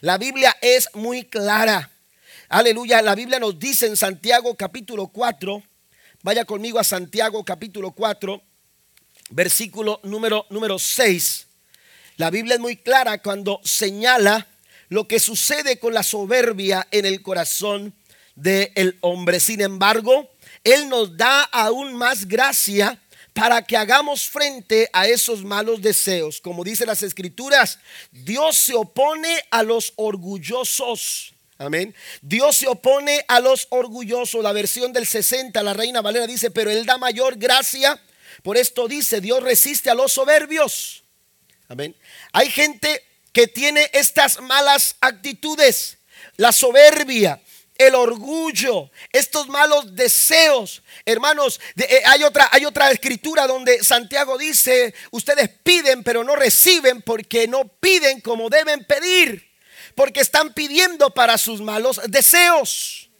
La 0.00 0.18
Biblia 0.18 0.56
es 0.60 0.88
muy 0.94 1.24
clara. 1.24 1.90
Aleluya, 2.52 3.00
la 3.00 3.14
Biblia 3.14 3.38
nos 3.38 3.60
dice 3.60 3.86
en 3.86 3.96
Santiago 3.96 4.56
capítulo 4.56 5.06
4, 5.06 5.62
vaya 6.24 6.44
conmigo 6.44 6.80
a 6.80 6.84
Santiago 6.84 7.44
capítulo 7.44 7.92
4, 7.92 8.42
versículo 9.30 10.00
número, 10.02 10.46
número 10.50 10.76
6. 10.76 11.46
La 12.16 12.28
Biblia 12.28 12.54
es 12.56 12.60
muy 12.60 12.74
clara 12.74 13.22
cuando 13.22 13.60
señala 13.62 14.48
lo 14.88 15.06
que 15.06 15.20
sucede 15.20 15.78
con 15.78 15.94
la 15.94 16.02
soberbia 16.02 16.88
en 16.90 17.06
el 17.06 17.22
corazón 17.22 17.94
del 18.34 18.98
hombre. 19.00 19.38
Sin 19.38 19.60
embargo, 19.60 20.28
Él 20.64 20.88
nos 20.88 21.16
da 21.16 21.42
aún 21.44 21.94
más 21.94 22.26
gracia 22.26 23.00
para 23.32 23.62
que 23.62 23.76
hagamos 23.76 24.28
frente 24.28 24.90
a 24.92 25.06
esos 25.06 25.44
malos 25.44 25.82
deseos. 25.82 26.40
Como 26.40 26.64
dice 26.64 26.84
las 26.84 27.04
escrituras, 27.04 27.78
Dios 28.10 28.56
se 28.56 28.74
opone 28.74 29.40
a 29.52 29.62
los 29.62 29.92
orgullosos 29.94 31.32
Amén. 31.60 31.94
Dios 32.22 32.56
se 32.56 32.68
opone 32.68 33.22
a 33.28 33.38
los 33.38 33.66
orgullosos. 33.68 34.42
La 34.42 34.52
versión 34.52 34.94
del 34.94 35.06
60, 35.06 35.62
la 35.62 35.74
Reina 35.74 36.00
Valera 36.00 36.26
dice, 36.26 36.50
pero 36.50 36.70
Él 36.70 36.86
da 36.86 36.96
mayor 36.96 37.36
gracia. 37.36 38.00
Por 38.42 38.56
esto 38.56 38.88
dice, 38.88 39.20
Dios 39.20 39.42
resiste 39.42 39.90
a 39.90 39.94
los 39.94 40.10
soberbios. 40.10 41.04
Amén. 41.68 41.94
Hay 42.32 42.50
gente 42.50 43.04
que 43.34 43.46
tiene 43.46 43.90
estas 43.92 44.40
malas 44.40 44.96
actitudes. 45.02 45.98
La 46.38 46.50
soberbia, 46.50 47.42
el 47.76 47.94
orgullo, 47.94 48.90
estos 49.12 49.46
malos 49.48 49.94
deseos. 49.94 50.82
Hermanos, 51.04 51.60
eh, 51.76 52.00
hay, 52.06 52.22
otra, 52.22 52.48
hay 52.52 52.64
otra 52.64 52.90
escritura 52.90 53.46
donde 53.46 53.84
Santiago 53.84 54.38
dice, 54.38 54.94
ustedes 55.10 55.50
piden 55.62 56.04
pero 56.04 56.24
no 56.24 56.36
reciben 56.36 57.02
porque 57.02 57.46
no 57.46 57.68
piden 57.68 58.22
como 58.22 58.48
deben 58.48 58.82
pedir 58.86 59.49
porque 60.00 60.20
están 60.20 60.54
pidiendo 60.54 61.10
para 61.10 61.36
sus 61.36 61.60
malos 61.60 62.00
deseos. 62.08 63.10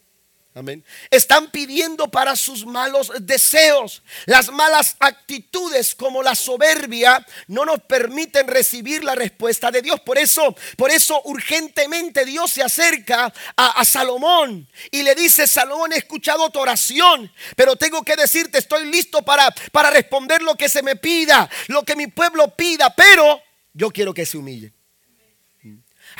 Amén. 0.54 0.82
Están 1.10 1.50
pidiendo 1.50 2.10
para 2.10 2.34
sus 2.36 2.64
malos 2.64 3.12
deseos. 3.20 4.02
Las 4.24 4.50
malas 4.50 4.96
actitudes 4.98 5.94
como 5.94 6.22
la 6.22 6.34
soberbia 6.34 7.26
no 7.48 7.66
nos 7.66 7.82
permiten 7.82 8.48
recibir 8.48 9.04
la 9.04 9.14
respuesta 9.14 9.70
de 9.70 9.82
Dios. 9.82 10.00
Por 10.00 10.16
eso, 10.16 10.56
por 10.78 10.90
eso 10.90 11.20
urgentemente 11.26 12.24
Dios 12.24 12.50
se 12.50 12.62
acerca 12.62 13.30
a, 13.54 13.84
Salomón 13.84 14.66
y 14.90 15.02
le 15.02 15.14
dice, 15.14 15.46
Salomón, 15.46 15.92
he 15.92 15.98
escuchado 15.98 16.48
tu 16.48 16.60
oración, 16.60 17.30
pero 17.56 17.76
tengo 17.76 18.02
que 18.02 18.16
decirte, 18.16 18.56
estoy 18.56 18.90
listo 18.90 19.20
para, 19.20 19.50
para 19.70 19.90
responder 19.90 20.40
lo 20.40 20.54
que 20.54 20.70
se 20.70 20.82
me 20.82 20.96
pida, 20.96 21.50
lo 21.66 21.82
que 21.82 21.94
mi 21.94 22.06
pueblo 22.06 22.56
pida, 22.56 22.88
pero 22.96 23.38
yo 23.74 23.90
quiero 23.90 24.14
que 24.14 24.24
se 24.24 24.38
humille. 24.38 24.79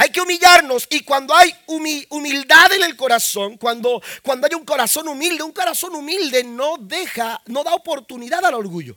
Hay 0.01 0.09
que 0.09 0.23
humillarnos 0.23 0.87
y 0.89 1.01
cuando 1.03 1.37
hay 1.37 1.55
humildad 1.67 2.73
en 2.73 2.85
el 2.85 2.97
corazón, 2.97 3.59
cuando, 3.59 4.01
cuando 4.23 4.47
hay 4.47 4.55
un 4.55 4.65
corazón 4.65 5.07
humilde, 5.09 5.43
un 5.43 5.53
corazón 5.53 5.95
humilde 5.95 6.43
no 6.43 6.79
deja, 6.79 7.39
no 7.49 7.63
da 7.63 7.75
oportunidad 7.75 8.43
al 8.47 8.55
orgullo. 8.55 8.97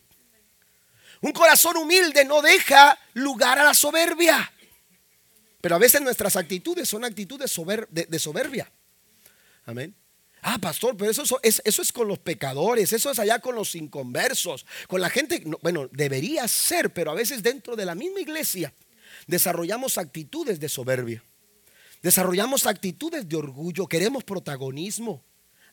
Un 1.20 1.34
corazón 1.34 1.76
humilde 1.76 2.24
no 2.24 2.42
deja 2.42 2.98
lugar 3.16 3.60
a 3.60 3.66
la 3.66 3.74
soberbia. 3.74 4.50
Pero 5.60 5.76
a 5.76 5.78
veces 5.78 6.00
nuestras 6.00 6.38
actitudes 6.38 6.88
son 6.88 7.04
actitudes 7.04 7.54
de, 7.90 8.20
soberbia. 8.20 8.72
Amén. 9.66 9.94
Ah, 10.42 10.58
pastor, 10.58 10.96
pero 10.96 11.12
eso, 11.12 11.38
es, 11.44 11.62
eso 11.66 11.82
es 11.82 11.92
con 11.92 12.08
los 12.08 12.20
pecadores, 12.20 12.94
eso 12.94 13.12
es 13.12 13.20
allá 13.20 13.40
con 13.40 13.56
los 13.56 13.76
inconversos, 13.76 14.66
con 14.88 15.02
la 15.02 15.10
gente, 15.10 15.44
bueno, 15.62 15.90
debería 15.92 16.48
ser, 16.48 16.94
pero 16.94 17.12
a 17.12 17.14
veces 17.14 17.44
dentro 17.44 17.76
de 17.76 17.84
la 17.84 17.94
misma 17.94 18.22
iglesia 18.22 18.74
desarrollamos 19.28 19.98
actitudes 19.98 20.60
de 20.60 20.70
soberbia. 20.70 21.24
Desarrollamos 22.02 22.66
actitudes 22.66 23.28
de 23.28 23.36
orgullo, 23.36 23.88
queremos 23.88 24.24
protagonismo. 24.24 25.24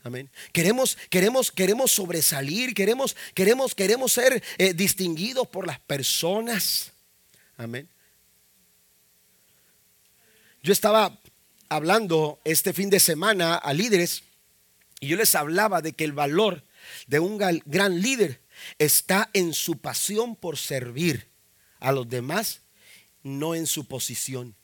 Amén. 0.02 0.30
Queremos, 0.52 0.96
queremos, 1.10 1.50
queremos 1.50 1.90
sobresalir, 1.90 2.72
queremos, 2.72 3.16
queremos, 3.34 3.74
queremos 3.74 4.12
ser 4.12 4.42
eh, 4.56 4.72
distinguidos 4.72 5.46
por 5.48 5.66
las 5.66 5.78
personas. 5.80 6.92
Amén. 7.56 7.88
Yo 10.62 10.72
estaba 10.72 11.18
hablando 11.68 12.40
este 12.44 12.72
fin 12.72 12.90
de 12.90 13.00
semana 13.00 13.56
a 13.56 13.72
líderes 13.72 14.22
y 15.00 15.08
yo 15.08 15.16
les 15.16 15.34
hablaba 15.34 15.82
de 15.82 15.92
que 15.92 16.04
el 16.04 16.12
valor 16.12 16.64
de 17.06 17.18
un 17.18 17.38
gran 17.38 18.00
líder 18.00 18.40
está 18.78 19.30
en 19.32 19.52
su 19.52 19.78
pasión 19.78 20.36
por 20.36 20.58
servir 20.58 21.28
a 21.78 21.92
los 21.92 22.08
demás 22.08 22.60
no 23.22 23.54
en 23.54 23.66
su 23.66 23.86
posición. 23.86 24.54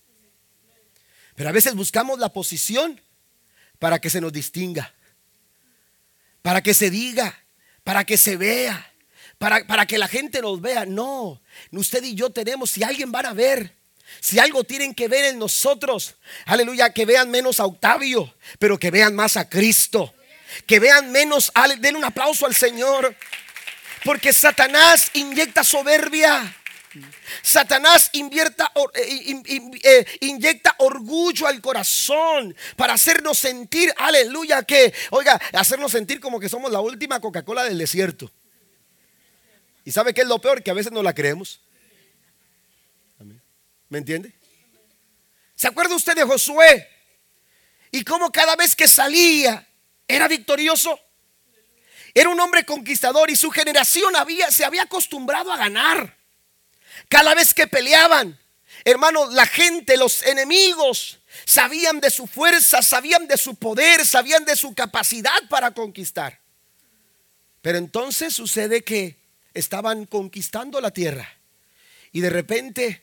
Pero 1.34 1.48
a 1.48 1.52
veces 1.52 1.74
buscamos 1.74 2.18
la 2.18 2.32
posición 2.32 3.00
para 3.78 4.00
que 4.00 4.10
se 4.10 4.20
nos 4.20 4.32
distinga, 4.32 4.94
para 6.42 6.62
que 6.62 6.74
se 6.74 6.90
diga, 6.90 7.38
para 7.84 8.04
que 8.04 8.16
se 8.16 8.36
vea, 8.36 8.92
para, 9.38 9.66
para 9.66 9.86
que 9.86 9.98
la 9.98 10.08
gente 10.08 10.40
nos 10.40 10.60
vea. 10.60 10.86
No, 10.86 11.42
usted 11.72 12.02
y 12.02 12.14
yo 12.14 12.30
tenemos, 12.30 12.70
si 12.70 12.82
alguien 12.82 13.12
van 13.12 13.26
a 13.26 13.34
ver, 13.34 13.76
si 14.20 14.38
algo 14.38 14.64
tienen 14.64 14.94
que 14.94 15.08
ver 15.08 15.24
en 15.26 15.38
nosotros, 15.38 16.16
aleluya, 16.46 16.92
que 16.92 17.04
vean 17.04 17.30
menos 17.30 17.60
a 17.60 17.66
Octavio, 17.66 18.34
pero 18.58 18.78
que 18.78 18.90
vean 18.90 19.14
más 19.14 19.36
a 19.36 19.48
Cristo. 19.48 20.14
Que 20.66 20.78
vean 20.78 21.12
menos, 21.12 21.52
denle 21.80 21.98
un 21.98 22.04
aplauso 22.04 22.46
al 22.46 22.54
Señor. 22.54 23.14
Porque 24.04 24.32
Satanás 24.32 25.10
inyecta 25.14 25.64
soberbia. 25.64 26.56
Satanás 27.42 28.10
invierta, 28.12 28.72
eh, 28.94 29.42
eh, 29.82 30.06
inyecta 30.20 30.74
orgullo 30.78 31.46
al 31.46 31.60
corazón 31.60 32.54
para 32.76 32.94
hacernos 32.94 33.38
sentir, 33.38 33.92
aleluya, 33.96 34.62
que, 34.62 34.92
oiga, 35.10 35.40
hacernos 35.52 35.92
sentir 35.92 36.20
como 36.20 36.40
que 36.40 36.48
somos 36.48 36.70
la 36.70 36.80
última 36.80 37.20
Coca-Cola 37.20 37.64
del 37.64 37.78
desierto. 37.78 38.30
¿Y 39.84 39.92
sabe 39.92 40.12
qué 40.12 40.22
es 40.22 40.26
lo 40.28 40.40
peor? 40.40 40.62
Que 40.62 40.70
a 40.70 40.74
veces 40.74 40.92
no 40.92 41.02
la 41.02 41.14
creemos. 41.14 41.60
¿Me 43.88 43.98
entiende? 43.98 44.34
¿Se 45.54 45.68
acuerda 45.68 45.94
usted 45.94 46.14
de 46.14 46.24
Josué? 46.24 46.88
Y 47.92 48.02
cómo 48.02 48.32
cada 48.32 48.56
vez 48.56 48.74
que 48.74 48.88
salía 48.88 49.66
era 50.08 50.28
victorioso. 50.28 50.98
Era 52.12 52.30
un 52.30 52.40
hombre 52.40 52.64
conquistador 52.64 53.30
y 53.30 53.36
su 53.36 53.50
generación 53.50 54.12
se 54.50 54.64
había 54.64 54.82
acostumbrado 54.82 55.52
a 55.52 55.56
ganar. 55.56 56.16
Cada 57.08 57.34
vez 57.34 57.54
que 57.54 57.66
peleaban, 57.66 58.38
hermano, 58.84 59.30
la 59.30 59.46
gente, 59.46 59.96
los 59.96 60.22
enemigos, 60.22 61.18
sabían 61.44 62.00
de 62.00 62.10
su 62.10 62.26
fuerza, 62.26 62.82
sabían 62.82 63.26
de 63.28 63.36
su 63.36 63.54
poder, 63.54 64.04
sabían 64.04 64.44
de 64.44 64.56
su 64.56 64.74
capacidad 64.74 65.48
para 65.48 65.72
conquistar. 65.72 66.40
Pero 67.62 67.78
entonces 67.78 68.34
sucede 68.34 68.82
que 68.82 69.16
estaban 69.54 70.06
conquistando 70.06 70.80
la 70.80 70.90
tierra 70.90 71.28
y 72.12 72.20
de 72.20 72.30
repente 72.30 73.02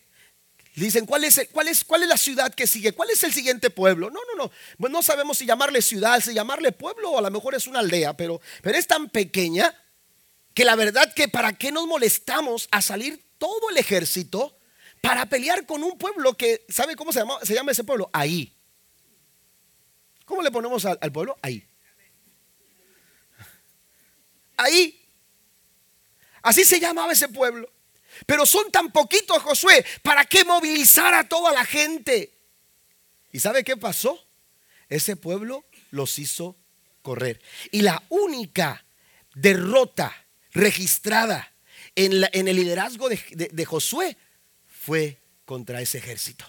dicen, 0.75 1.05
¿cuál 1.05 1.23
es, 1.23 1.47
cuál, 1.51 1.67
es, 1.67 1.83
¿cuál 1.83 2.03
es 2.03 2.09
la 2.09 2.17
ciudad 2.17 2.53
que 2.53 2.67
sigue? 2.67 2.93
¿Cuál 2.93 3.09
es 3.09 3.23
el 3.23 3.33
siguiente 3.33 3.69
pueblo? 3.69 4.09
No, 4.09 4.19
no, 4.31 4.43
no. 4.43 4.51
Pues 4.77 4.91
no 4.91 5.03
sabemos 5.03 5.37
si 5.37 5.45
llamarle 5.45 5.81
ciudad, 5.81 6.19
si 6.19 6.33
llamarle 6.33 6.71
pueblo 6.71 7.11
o 7.11 7.17
a 7.17 7.21
lo 7.21 7.31
mejor 7.31 7.55
es 7.55 7.67
una 7.67 7.79
aldea, 7.79 8.15
pero, 8.15 8.41
pero 8.61 8.77
es 8.77 8.87
tan 8.87 9.09
pequeña 9.09 9.75
que 10.53 10.65
la 10.65 10.75
verdad 10.75 11.13
que 11.13 11.27
para 11.27 11.53
qué 11.53 11.71
nos 11.71 11.87
molestamos 11.87 12.67
a 12.71 12.81
salir 12.81 13.21
todo 13.43 13.69
el 13.71 13.77
ejército 13.77 14.57
para 15.01 15.25
pelear 15.25 15.65
con 15.65 15.83
un 15.83 15.97
pueblo 15.97 16.37
que, 16.37 16.65
¿sabe 16.69 16.95
cómo 16.95 17.11
se 17.11 17.19
llama, 17.19 17.37
se 17.43 17.53
llama 17.53 17.73
ese 17.73 17.83
pueblo? 17.83 18.09
Ahí. 18.13 18.55
¿Cómo 20.23 20.41
le 20.41 20.49
ponemos 20.49 20.85
al, 20.85 21.11
pueblo? 21.11 21.37
Ahí. 21.41 21.67
Ahí. 24.55 25.05
Así 26.41 26.63
se 26.63 26.79
llamaba 26.79 27.11
ese 27.11 27.27
pueblo. 27.27 27.69
Pero 28.25 28.45
son 28.45 28.71
tan 28.71 28.93
poquitos, 28.93 29.43
Josué, 29.43 29.85
¿para 30.03 30.23
qué 30.23 30.45
movilizar 30.45 31.13
a 31.13 31.27
toda 31.27 31.51
la 31.51 31.65
gente? 31.65 32.39
¿Y 33.33 33.41
sabe 33.41 33.65
qué 33.65 33.75
pasó? 33.75 34.25
Ese 34.87 35.17
pueblo 35.17 35.65
los 35.91 36.17
hizo 36.17 36.55
correr. 37.01 37.41
Y 37.71 37.81
la 37.81 38.01
única 38.07 38.85
derrota 39.33 40.15
registrada 40.53 41.52
en, 41.95 42.47
el 42.47 42.55
liderazgo 42.55 43.07
de, 43.09 43.65
Josué 43.65 44.17
fue 44.67 45.21
contra 45.45 45.81
ese 45.81 45.99
ejército. 45.99 46.45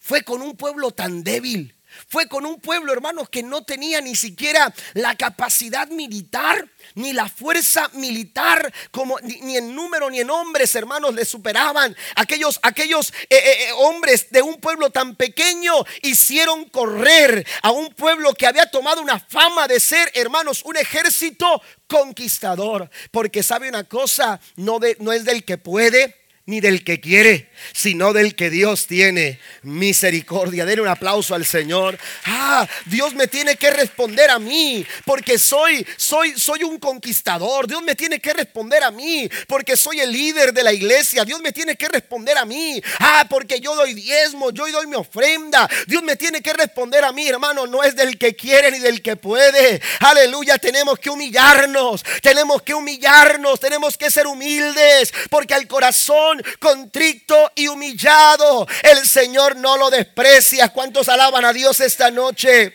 fue 0.00 0.22
con 0.22 0.42
un 0.42 0.56
pueblo 0.56 0.90
tan 0.90 1.22
débil. 1.22 1.75
Fue 2.08 2.28
con 2.28 2.46
un 2.46 2.60
pueblo, 2.60 2.92
hermanos, 2.92 3.28
que 3.28 3.42
no 3.42 3.64
tenía 3.64 4.00
ni 4.00 4.14
siquiera 4.14 4.72
la 4.94 5.16
capacidad 5.16 5.88
militar, 5.88 6.68
ni 6.94 7.12
la 7.12 7.28
fuerza 7.28 7.90
militar, 7.94 8.72
como, 8.90 9.18
ni, 9.20 9.56
en 9.56 9.74
número 9.74 10.10
ni 10.10 10.20
en 10.20 10.30
hombres, 10.30 10.74
hermanos, 10.74 11.14
le 11.14 11.24
superaban. 11.24 11.96
Aquellos, 12.14 12.58
aquellos 12.62 13.10
eh, 13.10 13.26
eh, 13.30 13.68
eh, 13.68 13.72
hombres 13.76 14.30
de 14.30 14.42
un 14.42 14.60
pueblo 14.60 14.90
tan 14.90 15.16
pequeño 15.16 15.72
hicieron 16.02 16.64
correr 16.66 17.46
a 17.62 17.70
un 17.70 17.92
pueblo 17.94 18.34
que 18.34 18.46
había 18.46 18.70
tomado 18.70 19.00
una 19.02 19.20
fama 19.20 19.68
de 19.68 19.80
ser, 19.80 20.10
hermanos, 20.14 20.62
un 20.64 20.76
ejército 20.76 21.62
conquistador. 21.86 22.90
Porque 23.10 23.42
sabe 23.42 23.68
una 23.68 23.84
cosa, 23.84 24.40
no, 24.56 24.78
de, 24.78 24.96
no 25.00 25.12
es 25.12 25.24
del 25.24 25.44
que 25.44 25.58
puede 25.58 26.25
ni 26.46 26.60
del 26.60 26.84
que 26.84 27.00
quiere, 27.00 27.48
sino 27.72 28.12
del 28.12 28.36
que 28.36 28.50
Dios 28.50 28.86
tiene 28.86 29.40
misericordia. 29.62 30.64
Den 30.64 30.78
un 30.78 30.86
aplauso 30.86 31.34
al 31.34 31.44
Señor. 31.44 31.98
Ah, 32.24 32.68
Dios 32.84 33.14
me 33.14 33.26
tiene 33.26 33.56
que 33.56 33.72
responder 33.72 34.30
a 34.30 34.38
mí 34.38 34.86
porque 35.04 35.40
soy 35.40 35.84
soy 35.96 36.38
soy 36.38 36.62
un 36.62 36.78
conquistador. 36.78 37.66
Dios 37.66 37.82
me 37.82 37.96
tiene 37.96 38.20
que 38.20 38.32
responder 38.32 38.84
a 38.84 38.92
mí 38.92 39.28
porque 39.48 39.76
soy 39.76 39.98
el 39.98 40.12
líder 40.12 40.52
de 40.52 40.62
la 40.62 40.72
iglesia. 40.72 41.24
Dios 41.24 41.40
me 41.40 41.50
tiene 41.50 41.74
que 41.74 41.88
responder 41.88 42.38
a 42.38 42.44
mí. 42.44 42.80
Ah, 43.00 43.26
porque 43.28 43.58
yo 43.58 43.74
doy 43.74 43.94
diezmo, 43.94 44.52
yo 44.52 44.68
doy 44.70 44.86
mi 44.86 44.94
ofrenda. 44.94 45.68
Dios 45.88 46.04
me 46.04 46.14
tiene 46.14 46.42
que 46.42 46.52
responder 46.52 47.04
a 47.04 47.10
mí, 47.10 47.26
hermano, 47.26 47.66
no 47.66 47.82
es 47.82 47.96
del 47.96 48.18
que 48.18 48.36
quiere 48.36 48.70
ni 48.70 48.78
del 48.78 49.02
que 49.02 49.16
puede. 49.16 49.82
Aleluya, 49.98 50.58
tenemos 50.58 50.96
que 51.00 51.10
humillarnos. 51.10 52.04
Tenemos 52.22 52.62
que 52.62 52.72
humillarnos, 52.72 53.58
tenemos 53.58 53.98
que 53.98 54.12
ser 54.12 54.28
humildes 54.28 55.12
porque 55.28 55.52
al 55.52 55.66
corazón 55.66 56.35
contrito 56.58 57.52
y 57.54 57.68
humillado, 57.68 58.66
el 58.82 59.06
Señor 59.06 59.56
no 59.56 59.76
lo 59.76 59.90
desprecia. 59.90 60.68
¿Cuántos 60.68 61.08
alaban 61.08 61.44
a 61.44 61.52
Dios 61.52 61.80
esta 61.80 62.10
noche? 62.10 62.74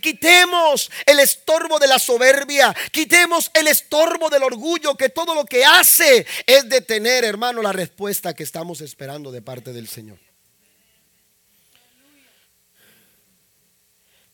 quitemos 0.00 0.90
el 1.06 1.20
estorbo 1.20 1.78
de 1.78 1.86
la 1.86 1.98
soberbia, 1.98 2.74
quitemos 2.90 3.50
el 3.54 3.66
estorbo 3.66 4.30
del 4.30 4.42
orgullo, 4.42 4.96
que 4.96 5.08
todo 5.08 5.34
lo 5.34 5.44
que 5.44 5.64
hace 5.64 6.26
es 6.46 6.68
detener, 6.68 7.24
hermano, 7.24 7.62
la 7.62 7.72
respuesta 7.72 8.34
que 8.34 8.42
estamos 8.42 8.80
esperando 8.80 9.30
de 9.30 9.42
parte 9.42 9.72
del 9.72 9.88
Señor. 9.88 10.18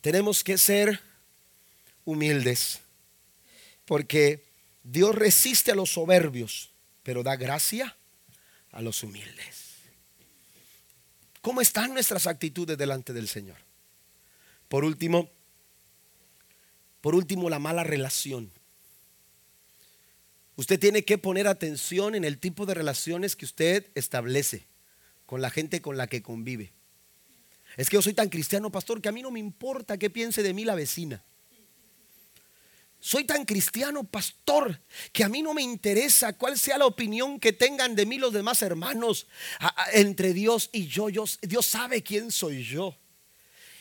Tenemos 0.01 0.45
que 0.45 0.57
ser 0.57 1.01
humildes, 2.05 2.81
porque 3.85 4.45
Dios 4.85 5.15
resiste 5.15 5.73
a 5.73 5.75
los 5.75 5.91
soberbios, 5.91 6.71
pero 7.03 7.25
da 7.25 7.35
gracia 7.35 7.97
a 8.77 8.83
los 8.83 9.03
humildes. 9.03 9.77
¿Cómo 11.41 11.61
están 11.61 11.95
nuestras 11.95 12.27
actitudes 12.27 12.77
delante 12.77 13.13
del 13.13 13.27
Señor? 13.27 13.57
Por 14.69 14.85
último, 14.85 15.31
por 17.01 17.15
último, 17.15 17.49
la 17.49 17.59
mala 17.59 17.85
relación. 17.85 18.51
Usted 20.57 20.79
tiene 20.79 21.05
que 21.05 21.19
poner 21.19 21.47
atención 21.47 22.15
en 22.15 22.25
el 22.25 22.39
tipo 22.39 22.67
de 22.67 22.75
relaciones 22.75 23.35
que 23.35 23.45
usted 23.47 23.87
establece 23.95 24.67
con 25.25 25.41
la 25.41 25.51
gente 25.51 25.81
con 25.81 25.97
la 25.97 26.07
que 26.07 26.23
convive. 26.23 26.73
Es 27.77 27.89
que 27.89 27.97
yo 27.97 28.03
soy 28.03 28.15
tan 28.15 28.29
cristiano, 28.29 28.71
pastor, 28.71 29.01
que 29.01 29.09
a 29.09 29.13
mí 29.13 29.23
no 29.23 29.31
me 29.31 29.41
importa 29.41 29.99
qué 29.99 30.11
piense 30.11 30.43
de 30.43 30.53
mí 30.53 30.65
la 30.65 30.75
vecina. 30.75 31.25
Soy 33.01 33.25
tan 33.25 33.45
cristiano, 33.45 34.05
pastor, 34.05 34.81
que 35.13 35.23
a 35.23 35.29
mí 35.29 35.43
no 35.43 35.55
me 35.55 35.63
interesa 35.63 36.33
cuál 36.33 36.59
sea 36.59 36.79
la 36.79 36.87
opinión 36.87 37.39
que 37.39 37.53
tengan 37.53 37.95
de 37.95 38.07
mí 38.07 38.19
los 38.19 38.33
demás 38.33 38.63
hermanos. 38.63 39.27
entre 39.93 40.33
Dios 40.33 40.71
y 40.73 40.87
yo, 40.89 41.09
Dios, 41.09 41.39
sabe 41.67 42.03
quién 42.03 42.31
soy 42.31 42.65
yo. 42.65 42.97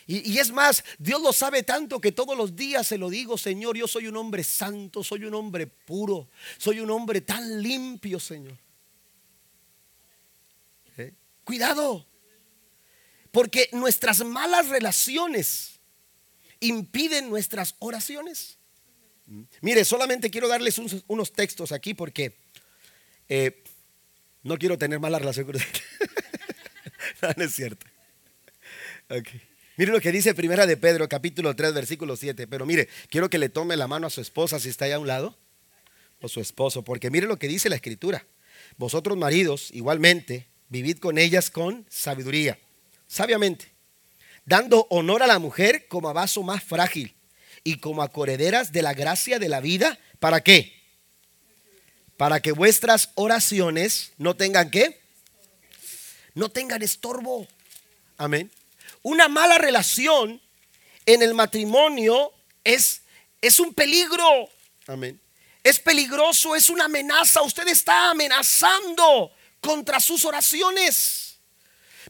Y, 0.07 0.37
es 0.37 0.51
más, 0.51 0.83
Dios 0.99 1.19
lo 1.19 1.33
sabe 1.33 1.63
tanto 1.63 1.99
que 1.99 2.11
todos 2.11 2.37
los 2.37 2.55
días 2.55 2.85
se 2.85 2.99
lo 2.99 3.09
digo, 3.09 3.39
Señor, 3.39 3.75
yo 3.75 3.87
soy 3.87 4.07
un 4.07 4.17
hombre 4.17 4.43
santo, 4.43 5.03
soy 5.03 5.25
un 5.25 5.33
hombre 5.33 5.65
puro, 5.65 6.29
soy 6.59 6.79
un 6.79 6.91
hombre 6.91 7.21
tan 7.21 7.63
limpio, 7.63 8.19
Señor. 8.19 8.55
¿Eh? 10.97 11.11
Cuidado, 11.43 12.05
porque 13.31 13.69
nuestras 13.73 14.23
malas 14.23 14.69
relaciones 14.69 15.79
impiden 16.59 17.29
nuestras 17.29 17.75
oraciones. 17.79 18.59
Mire, 19.61 19.85
solamente 19.85 20.29
quiero 20.29 20.47
darles 20.47 20.77
unos, 20.77 21.33
textos 21.33 21.71
aquí 21.71 21.93
porque 21.93 22.37
eh, 23.27 23.63
no 24.43 24.57
quiero 24.57 24.77
tener 24.77 24.99
mala 24.99 25.19
relación 25.19 25.47
con 25.47 25.55
usted. 25.55 25.69
no, 27.37 27.43
es 27.43 27.55
cierto. 27.55 27.85
Mire 29.77 29.91
lo 29.91 29.99
que 29.99 30.11
dice 30.11 30.35
Primera 30.35 30.67
de 30.67 30.77
Pedro, 30.77 31.09
capítulo 31.09 31.55
3, 31.55 31.73
versículo 31.73 32.15
7. 32.15 32.47
Pero 32.47 32.65
mire, 32.65 32.87
quiero 33.09 33.29
que 33.29 33.39
le 33.39 33.49
tome 33.49 33.75
la 33.77 33.87
mano 33.87 34.07
a 34.07 34.11
su 34.11 34.21
esposa 34.21 34.59
si 34.59 34.69
está 34.69 34.85
ahí 34.85 34.91
a 34.91 34.99
un 34.99 35.07
lado, 35.07 35.37
o 36.21 36.29
su 36.29 36.39
esposo, 36.39 36.83
porque 36.83 37.09
mire 37.09 37.27
lo 37.27 37.37
que 37.37 37.47
dice 37.47 37.69
la 37.69 37.75
escritura. 37.75 38.25
Vosotros 38.77 39.17
maridos, 39.17 39.69
igualmente, 39.73 40.47
vivid 40.69 40.99
con 40.99 41.17
ellas 41.17 41.49
con 41.49 41.85
sabiduría, 41.89 42.59
sabiamente, 43.07 43.71
dando 44.45 44.87
honor 44.89 45.23
a 45.23 45.27
la 45.27 45.39
mujer 45.39 45.87
como 45.87 46.09
a 46.09 46.13
vaso 46.13 46.43
más 46.43 46.63
frágil 46.63 47.14
y 47.65 47.79
como 47.79 48.03
acorederas 48.03 48.71
de 48.71 48.83
la 48.83 48.93
gracia 48.93 49.39
de 49.39 49.49
la 49.49 49.59
vida. 49.59 49.99
¿Para 50.19 50.41
qué? 50.41 50.81
Para 52.15 52.39
que 52.39 52.53
vuestras 52.53 53.09
oraciones 53.15 54.13
no 54.17 54.37
tengan 54.37 54.69
qué? 54.69 55.01
No 56.35 56.49
tengan 56.49 56.83
estorbo. 56.83 57.47
Amén. 58.17 58.51
Una 59.01 59.27
mala 59.27 59.57
relación 59.57 60.39
en 61.07 61.23
el 61.23 61.33
matrimonio 61.33 62.31
es, 62.63 63.01
es 63.41 63.59
un 63.59 63.73
peligro. 63.73 64.47
Amén. 64.85 65.19
Es 65.63 65.79
peligroso, 65.79 66.55
es 66.55 66.69
una 66.69 66.85
amenaza. 66.85 67.41
Usted 67.41 67.67
está 67.67 68.11
amenazando 68.11 69.31
contra 69.59 69.99
sus 69.99 70.23
oraciones. 70.23 71.39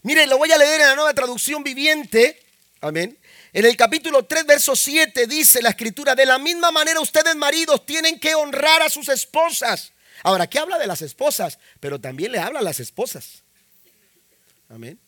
Mire, 0.02 0.26
lo 0.26 0.36
voy 0.36 0.52
a 0.52 0.58
leer 0.58 0.82
en 0.82 0.88
la 0.88 0.94
nueva 0.96 1.14
traducción 1.14 1.64
viviente. 1.64 2.44
Amén. 2.82 3.18
En 3.56 3.64
el 3.64 3.74
capítulo 3.74 4.22
3, 4.22 4.44
verso 4.44 4.76
7 4.76 5.26
dice 5.26 5.62
la 5.62 5.70
escritura, 5.70 6.14
de 6.14 6.26
la 6.26 6.38
misma 6.38 6.70
manera 6.70 7.00
ustedes 7.00 7.34
maridos 7.36 7.86
tienen 7.86 8.20
que 8.20 8.34
honrar 8.34 8.82
a 8.82 8.90
sus 8.90 9.08
esposas. 9.08 9.94
Ahora, 10.22 10.44
aquí 10.44 10.58
habla 10.58 10.76
de 10.76 10.86
las 10.86 11.00
esposas, 11.00 11.58
pero 11.80 11.98
también 11.98 12.32
le 12.32 12.38
habla 12.38 12.60
las 12.60 12.80
esposas. 12.80 13.44
Amén. 14.68 15.00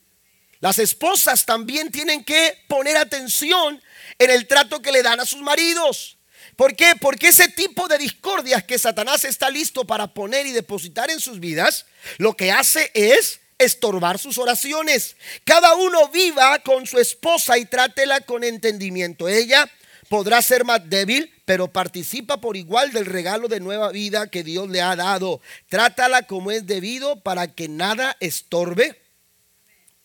Las 0.61 0.79
esposas 0.79 1.45
también 1.45 1.93
tienen 1.93 2.25
que 2.25 2.59
poner 2.69 2.97
atención 2.97 3.83
en 4.19 4.31
el 4.31 4.47
trato 4.47 4.81
que 4.81 4.93
le 4.93 5.03
dan 5.03 5.21
a 5.21 5.27
sus 5.27 5.43
maridos. 5.43 6.17
¿Por 6.57 6.75
qué? 6.75 6.95
Porque 6.99 7.29
ese 7.29 7.49
tipo 7.49 7.87
de 7.87 7.99
discordias 7.99 8.65
que 8.65 8.79
Satanás 8.79 9.27
está 9.27 9.51
listo 9.51 9.87
para 9.87 10.15
poner 10.15 10.47
y 10.47 10.53
depositar 10.53 11.11
en 11.11 11.21
sus 11.21 11.39
vidas, 11.39 11.85
lo 12.17 12.35
que 12.35 12.51
hace 12.51 12.91
es 12.95 13.41
estorbar 13.59 14.19
sus 14.19 14.39
oraciones. 14.39 15.17
Cada 15.45 15.75
uno 15.75 16.09
viva 16.09 16.61
con 16.61 16.87
su 16.87 16.99
esposa 16.99 17.59
y 17.59 17.67
trátela 17.67 18.21
con 18.21 18.45
entendimiento. 18.45 19.29
Ella 19.29 19.71
podrá 20.09 20.41
ser 20.43 20.65
más 20.65 20.89
débil, 20.89 21.33
pero 21.45 21.69
participa 21.69 22.41
por 22.41 22.57
igual 22.57 22.93
del 22.93 23.07
regalo 23.07 23.49
de 23.49 23.61
nueva 23.61 23.91
vida 23.91 24.31
que 24.31 24.45
Dios 24.45 24.69
le 24.69 24.81
ha 24.81 24.97
dado. 24.97 25.41
Trátala 25.69 26.27
como 26.27 26.51
es 26.51 26.67
debido 26.67 27.21
para 27.21 27.49
que 27.49 27.69
nada 27.69 28.17
estorbe 28.21 29.03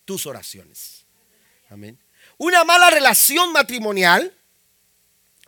tus 0.05 0.25
oraciones. 0.25 1.05
Amén. 1.69 1.99
Una 2.37 2.63
mala 2.63 2.89
relación 2.89 3.51
matrimonial 3.53 4.35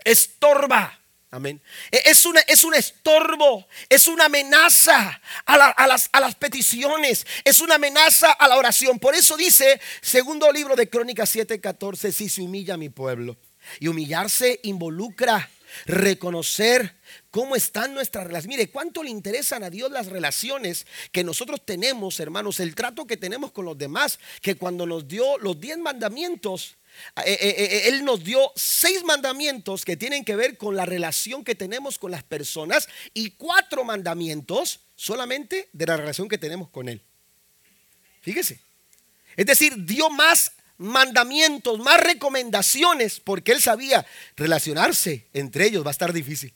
estorba 0.03 1.01
Amén. 1.35 1.61
E, 1.91 2.01
es, 2.05 2.25
una, 2.25 2.39
es 2.47 2.63
un 2.63 2.73
estorbo, 2.73 3.67
es 3.89 4.07
una 4.07 4.25
amenaza 4.25 5.21
a, 5.45 5.57
las, 5.85 6.09
a, 6.13 6.19
las, 6.21 6.35
peticiones, 6.35 7.27
es 7.43 7.59
una 7.59 7.75
amenaza 7.75 8.31
a 8.31 8.47
la 8.47 8.55
oración. 8.55 8.99
Por 8.99 9.15
eso 9.15 9.35
dice, 9.35 9.81
segundo 9.99 10.49
libro 10.49 10.77
de 10.77 10.89
Crónicas 10.89 11.35
7:14, 11.35 12.13
si 12.13 12.29
se 12.29 12.41
humilla 12.41 12.77
mi 12.77 12.87
pueblo. 12.87 13.35
Y 13.81 13.89
humillarse 13.89 14.61
involucra 14.63 15.49
reconocer 15.85 16.95
cómo 17.31 17.57
están 17.57 17.93
nuestras 17.93 18.27
relaciones. 18.27 18.57
Mire, 18.57 18.71
cuánto 18.71 19.03
le 19.03 19.09
interesan 19.09 19.61
a 19.63 19.69
Dios 19.69 19.91
las 19.91 20.07
relaciones 20.07 20.87
que 21.11 21.25
nosotros 21.25 21.65
tenemos, 21.65 22.17
hermanos, 22.21 22.61
el 22.61 22.75
trato 22.75 23.05
que 23.05 23.17
tenemos 23.17 23.51
con 23.51 23.65
los 23.65 23.77
demás, 23.77 24.19
que 24.41 24.55
cuando 24.55 24.85
nos 24.85 25.05
dio 25.05 25.37
los 25.39 25.59
diez 25.59 25.77
mandamientos, 25.77 26.77
eh, 27.25 27.37
eh, 27.39 27.55
eh, 27.57 27.81
él 27.87 28.03
nos 28.03 28.23
dio 28.23 28.51
seis 28.55 29.03
mandamientos 29.03 29.85
que 29.85 29.97
tienen 29.97 30.25
que 30.25 30.35
ver 30.35 30.57
con 30.57 30.75
la 30.75 30.85
relación 30.85 31.43
que 31.43 31.55
tenemos 31.55 31.97
con 31.97 32.11
las 32.11 32.23
personas 32.23 32.87
y 33.13 33.31
cuatro 33.31 33.83
mandamientos 33.83 34.81
solamente 34.95 35.69
de 35.73 35.85
la 35.85 35.97
relación 35.97 36.27
que 36.27 36.37
tenemos 36.37 36.69
con 36.69 36.89
Él. 36.89 37.01
Fíjese. 38.21 38.59
Es 39.35 39.45
decir, 39.45 39.73
dio 39.85 40.09
más 40.09 40.53
mandamientos, 40.77 41.79
más 41.79 42.01
recomendaciones, 42.01 43.19
porque 43.19 43.51
Él 43.51 43.61
sabía 43.61 44.05
relacionarse 44.35 45.27
entre 45.33 45.67
ellos 45.67 45.85
va 45.85 45.89
a 45.89 45.91
estar 45.91 46.13
difícil. 46.13 46.53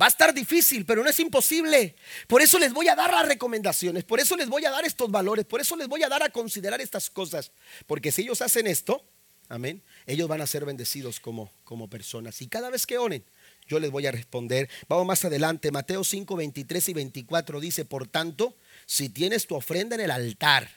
Va 0.00 0.06
a 0.06 0.08
estar 0.08 0.34
difícil, 0.34 0.84
pero 0.84 1.04
no 1.04 1.10
es 1.10 1.20
imposible. 1.20 1.94
Por 2.26 2.42
eso 2.42 2.58
les 2.58 2.72
voy 2.72 2.88
a 2.88 2.96
dar 2.96 3.12
las 3.12 3.28
recomendaciones, 3.28 4.02
por 4.04 4.18
eso 4.18 4.36
les 4.36 4.48
voy 4.48 4.64
a 4.64 4.70
dar 4.70 4.84
estos 4.84 5.10
valores, 5.10 5.44
por 5.44 5.60
eso 5.60 5.76
les 5.76 5.86
voy 5.86 6.02
a 6.02 6.08
dar 6.08 6.22
a 6.22 6.30
considerar 6.30 6.80
estas 6.80 7.10
cosas. 7.10 7.52
Porque 7.86 8.10
si 8.10 8.22
ellos 8.22 8.42
hacen 8.42 8.66
esto, 8.66 9.04
amén, 9.48 9.82
ellos 10.06 10.28
van 10.28 10.40
a 10.40 10.46
ser 10.46 10.64
bendecidos 10.64 11.20
como, 11.20 11.52
como 11.62 11.88
personas. 11.88 12.42
Y 12.42 12.48
cada 12.48 12.70
vez 12.70 12.86
que 12.86 12.98
oren, 12.98 13.24
yo 13.68 13.78
les 13.78 13.92
voy 13.92 14.06
a 14.06 14.12
responder. 14.12 14.68
Vamos 14.88 15.06
más 15.06 15.24
adelante, 15.24 15.70
Mateo 15.70 16.02
5, 16.02 16.34
23 16.34 16.88
y 16.88 16.92
24 16.92 17.60
dice, 17.60 17.84
por 17.84 18.08
tanto, 18.08 18.56
si 18.86 19.08
tienes 19.08 19.46
tu 19.46 19.54
ofrenda 19.54 19.94
en 19.94 20.02
el 20.02 20.10
altar 20.10 20.68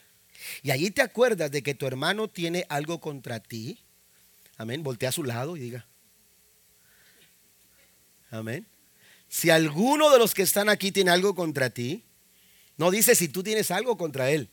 y 0.62 0.70
allí 0.70 0.90
te 0.90 1.02
acuerdas 1.02 1.50
de 1.50 1.62
que 1.62 1.74
tu 1.74 1.86
hermano 1.86 2.28
tiene 2.28 2.64
algo 2.68 3.00
contra 3.00 3.40
ti, 3.40 3.84
amén, 4.56 4.82
voltea 4.82 5.08
a 5.08 5.12
su 5.12 5.24
lado 5.24 5.56
y 5.56 5.60
diga, 5.60 5.86
amén. 8.30 8.66
Si 9.28 9.50
alguno 9.50 10.10
de 10.10 10.18
los 10.18 10.34
que 10.34 10.42
están 10.42 10.68
aquí 10.68 10.90
tiene 10.92 11.10
algo 11.10 11.34
contra 11.34 11.70
ti, 11.70 12.04
no 12.76 12.90
dice 12.90 13.14
si 13.14 13.28
tú 13.28 13.42
tienes 13.42 13.70
algo 13.70 13.96
contra 13.96 14.30
él. 14.30 14.48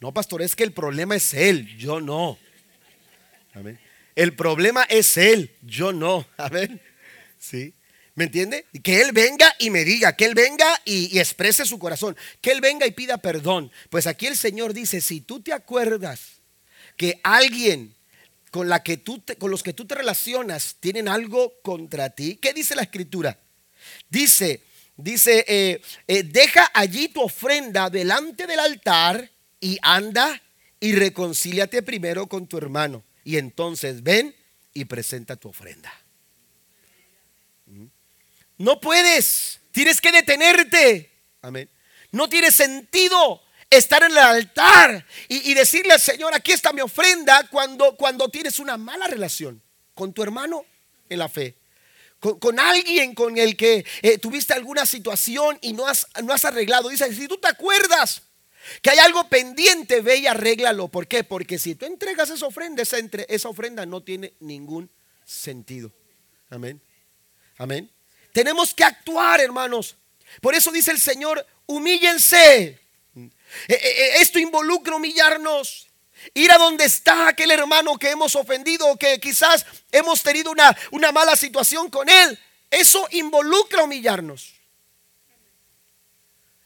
No, 0.00 0.12
pastor, 0.12 0.42
es 0.42 0.56
que 0.56 0.64
el 0.64 0.72
problema 0.72 1.16
es 1.16 1.32
él, 1.32 1.76
yo 1.78 2.00
no. 2.00 2.38
Amén. 3.54 3.78
El 4.14 4.34
problema 4.34 4.82
es 4.84 5.16
él, 5.16 5.50
yo 5.62 5.92
no. 5.92 6.26
Amén. 6.36 6.80
¿Sí? 7.38 7.74
¿Me 8.14 8.24
entiende? 8.24 8.66
Que 8.82 9.00
Él 9.00 9.12
venga 9.12 9.54
y 9.58 9.70
me 9.70 9.84
diga, 9.84 10.14
que 10.14 10.26
Él 10.26 10.34
venga 10.34 10.80
y, 10.84 11.18
exprese 11.18 11.64
su 11.64 11.78
corazón, 11.78 12.16
que 12.40 12.52
Él 12.52 12.60
venga 12.60 12.86
y 12.86 12.90
pida 12.90 13.18
perdón. 13.18 13.72
Pues 13.88 14.06
aquí 14.06 14.26
el 14.26 14.36
Señor 14.36 14.74
dice, 14.74 15.00
si 15.00 15.22
tú 15.22 15.40
te 15.40 15.52
acuerdas 15.52 16.40
que 16.96 17.20
alguien 17.22 17.94
con, 18.50 18.68
la 18.68 18.82
que 18.82 18.98
tú 18.98 19.22
con 19.38 19.50
los 19.50 19.62
que 19.62 19.72
tú 19.72 19.86
te 19.86 19.94
relacionas 19.94 20.76
tienen 20.78 21.08
algo 21.08 21.54
contra 21.62 22.10
ti, 22.10 22.36
¿qué 22.36 22.52
dice 22.52 22.76
la 22.76 22.82
escritura? 22.82 23.38
Dice, 24.08 24.62
dice, 24.96 25.44
eh, 25.48 25.82
eh, 26.06 26.22
deja 26.22 26.70
allí 26.74 27.08
tu 27.08 27.22
ofrenda 27.22 27.90
delante 27.90 28.46
del 28.46 28.60
altar 28.60 29.30
y 29.60 29.78
anda 29.82 30.40
y 30.80 30.94
reconcíliate 30.94 31.82
primero 31.82 32.26
con 32.26 32.46
tu 32.46 32.58
hermano. 32.58 33.04
Y 33.24 33.36
entonces 33.36 34.02
ven 34.02 34.34
y 34.74 34.84
presenta 34.84 35.36
tu 35.36 35.48
ofrenda. 35.48 35.92
No 38.58 38.80
puedes, 38.80 39.60
tienes 39.70 40.00
que 40.00 40.12
detenerte. 40.12 41.10
Amén. 41.40 41.68
No 42.10 42.28
tiene 42.28 42.50
sentido 42.50 43.42
estar 43.70 44.02
en 44.02 44.12
el 44.12 44.18
altar 44.18 45.06
y, 45.28 45.54
decirle 45.54 45.94
al 45.94 46.00
Señor, 46.00 46.34
aquí 46.34 46.52
está 46.52 46.72
mi 46.72 46.80
ofrenda 46.80 47.48
cuando, 47.48 47.96
cuando 47.96 48.28
tienes 48.28 48.58
una 48.58 48.76
mala 48.76 49.06
relación 49.06 49.62
con 49.94 50.12
tu 50.12 50.22
hermano 50.22 50.64
en 51.08 51.18
la 51.18 51.28
fe 51.28 51.56
con, 52.22 52.60
alguien 52.60 53.14
con 53.14 53.36
el 53.36 53.56
que 53.56 53.84
eh, 54.00 54.16
tuviste 54.18 54.54
alguna 54.54 54.86
situación 54.86 55.58
y 55.60 55.72
no 55.72 55.88
has, 55.88 56.06
no 56.22 56.32
has 56.32 56.44
arreglado. 56.44 56.88
Dice, 56.88 57.12
si 57.12 57.26
tú 57.26 57.36
te 57.36 57.48
acuerdas 57.48 58.22
que 58.80 58.90
hay 58.90 58.98
algo 58.98 59.28
pendiente, 59.28 60.00
ve 60.00 60.18
y 60.18 60.26
arréglalo. 60.28 60.86
¿Por 60.86 61.08
qué? 61.08 61.24
Porque 61.24 61.58
si 61.58 61.74
tú 61.74 61.84
entregas 61.84 62.30
esa 62.30 62.46
ofrenda, 62.46 62.80
esa, 62.82 62.96
esa 63.28 63.48
ofrenda 63.48 63.84
no 63.86 64.04
tiene 64.04 64.34
ningún 64.38 64.88
sentido. 65.24 65.92
Amén. 66.48 66.80
Amén. 67.58 67.90
Tenemos 68.32 68.72
que 68.72 68.84
actuar, 68.84 69.40
hermanos. 69.40 69.96
Por 70.40 70.54
eso 70.54 70.70
dice 70.70 70.92
el 70.92 71.00
Señor, 71.00 71.44
humíllense. 71.66 72.78
Eh, 73.16 73.30
eh, 73.68 74.10
esto 74.20 74.38
involucra 74.38 74.94
humillarnos. 74.94 75.88
Ir 76.34 76.50
a 76.52 76.58
donde 76.58 76.84
está 76.84 77.28
aquel 77.28 77.50
hermano 77.50 77.96
que 77.98 78.10
hemos 78.10 78.34
ofendido, 78.36 78.96
que 78.96 79.18
quizás 79.18 79.66
hemos 79.90 80.22
tenido 80.22 80.50
una, 80.50 80.76
una 80.90 81.12
mala 81.12 81.36
situación 81.36 81.90
con 81.90 82.08
él. 82.08 82.38
Eso 82.70 83.06
involucra 83.10 83.84
humillarnos. 83.84 84.54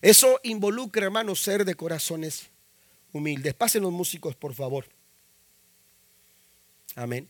Eso 0.00 0.38
involucra, 0.44 1.06
hermanos, 1.06 1.40
ser 1.40 1.64
de 1.64 1.74
corazones 1.74 2.48
humildes. 3.12 3.54
Pasen 3.54 3.82
los 3.82 3.92
músicos, 3.92 4.36
por 4.36 4.54
favor. 4.54 4.86
Amén. 6.94 7.28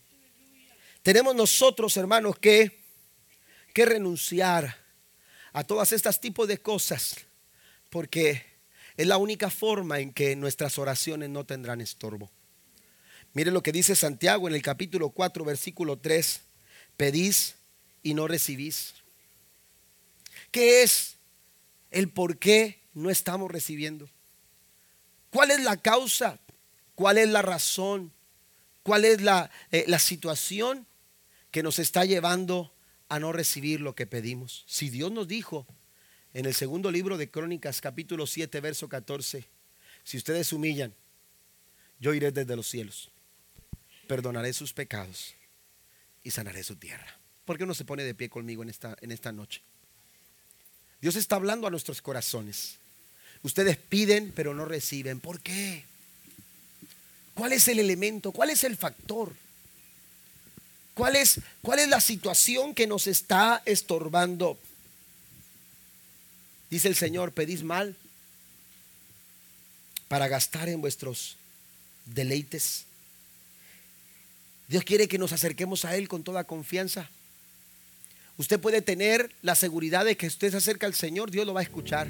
Tenemos 1.01 1.33
nosotros, 1.35 1.95
hermanos, 1.97 2.37
que, 2.37 2.83
que 3.73 3.85
renunciar 3.85 4.77
a 5.53 5.63
todas 5.63 5.91
estas 5.93 6.19
tipos 6.19 6.47
de 6.47 6.59
cosas, 6.59 7.15
porque 7.89 8.45
es 8.97 9.05
la 9.05 9.17
única 9.17 9.51
forma 9.51 9.99
en 9.99 10.11
que 10.11 10.35
nuestras 10.35 10.79
oraciones 10.79 11.29
no 11.29 11.45
tendrán 11.45 11.81
estorbo. 11.81 12.31
Mire 13.33 13.51
lo 13.51 13.61
que 13.61 13.71
dice 13.71 13.95
Santiago 13.95 14.47
en 14.47 14.55
el 14.55 14.63
capítulo 14.63 15.11
4, 15.11 15.45
versículo 15.45 15.99
3. 15.99 16.41
Pedís 16.97 17.55
y 18.01 18.15
no 18.15 18.27
recibís. 18.27 18.95
¿Qué 20.49 20.81
es 20.81 21.17
el 21.91 22.09
por 22.09 22.39
qué 22.39 22.81
no 22.95 23.11
estamos 23.11 23.51
recibiendo? 23.51 24.09
¿Cuál 25.29 25.51
es 25.51 25.61
la 25.61 25.77
causa? 25.77 26.39
¿Cuál 26.95 27.19
es 27.19 27.29
la 27.29 27.43
razón? 27.43 28.11
¿Cuál 28.81 29.05
es 29.05 29.21
la, 29.21 29.51
eh, 29.71 29.85
la 29.87 29.99
situación 29.99 30.87
que 31.51 31.61
nos 31.61 31.77
está 31.77 32.05
llevando 32.05 32.73
a 33.09 33.19
no 33.19 33.31
recibir 33.31 33.81
lo 33.81 33.93
que 33.93 34.07
pedimos? 34.07 34.63
Si 34.67 34.89
Dios 34.89 35.11
nos 35.11 35.27
dijo 35.27 35.67
en 36.33 36.45
el 36.45 36.53
segundo 36.53 36.91
libro 36.91 37.17
de 37.17 37.29
Crónicas, 37.29 37.81
capítulo 37.81 38.27
7, 38.27 38.59
verso 38.61 38.89
14, 38.89 39.45
si 40.03 40.17
ustedes 40.17 40.53
humillan, 40.53 40.93
yo 41.99 42.13
iré 42.13 42.31
desde 42.31 42.55
los 42.55 42.67
cielos, 42.67 43.09
perdonaré 44.07 44.53
sus 44.53 44.73
pecados 44.73 45.35
y 46.23 46.31
sanaré 46.31 46.63
su 46.63 46.75
tierra. 46.75 47.17
¿Por 47.45 47.57
qué 47.57 47.65
no 47.65 47.73
se 47.73 47.85
pone 47.85 48.03
de 48.03 48.13
pie 48.13 48.29
conmigo 48.29 48.63
en 48.63 48.69
esta, 48.69 48.97
en 49.01 49.11
esta 49.11 49.31
noche? 49.31 49.61
Dios 51.01 51.15
está 51.15 51.35
hablando 51.35 51.67
a 51.67 51.71
nuestros 51.71 52.01
corazones. 52.01 52.77
Ustedes 53.43 53.77
piden, 53.77 54.31
pero 54.35 54.53
no 54.53 54.65
reciben. 54.65 55.19
¿Por 55.19 55.39
qué? 55.39 55.85
¿Cuál 57.33 57.53
es 57.53 57.67
el 57.67 57.79
elemento? 57.79 58.31
¿Cuál 58.31 58.49
es 58.49 58.63
el 58.63 58.75
factor? 58.75 59.33
¿Cuál 60.93 61.15
es, 61.15 61.39
cuál 61.61 61.79
es 61.79 61.87
la 61.87 62.01
situación 62.01 62.73
que 62.73 62.87
nos 62.87 63.05
está 63.05 63.61
estorbando? 63.65 64.57
Dice 66.69 66.87
el 66.87 66.95
Señor, 66.95 67.31
pedís 67.31 67.63
mal 67.63 67.95
para 70.07 70.27
gastar 70.27 70.69
en 70.69 70.81
vuestros 70.81 71.37
deleites. 72.05 72.85
Dios 74.67 74.83
quiere 74.83 75.07
que 75.07 75.17
nos 75.17 75.31
acerquemos 75.31 75.85
a 75.85 75.95
Él 75.95 76.07
con 76.07 76.23
toda 76.23 76.43
confianza. 76.43 77.09
Usted 78.37 78.59
puede 78.59 78.81
tener 78.81 79.33
la 79.41 79.55
seguridad 79.55 80.05
de 80.05 80.17
que 80.17 80.27
usted 80.27 80.51
se 80.51 80.57
acerca 80.57 80.85
al 80.85 80.93
Señor, 80.93 81.31
Dios 81.31 81.45
lo 81.45 81.53
va 81.53 81.61
a 81.61 81.63
escuchar. 81.63 82.07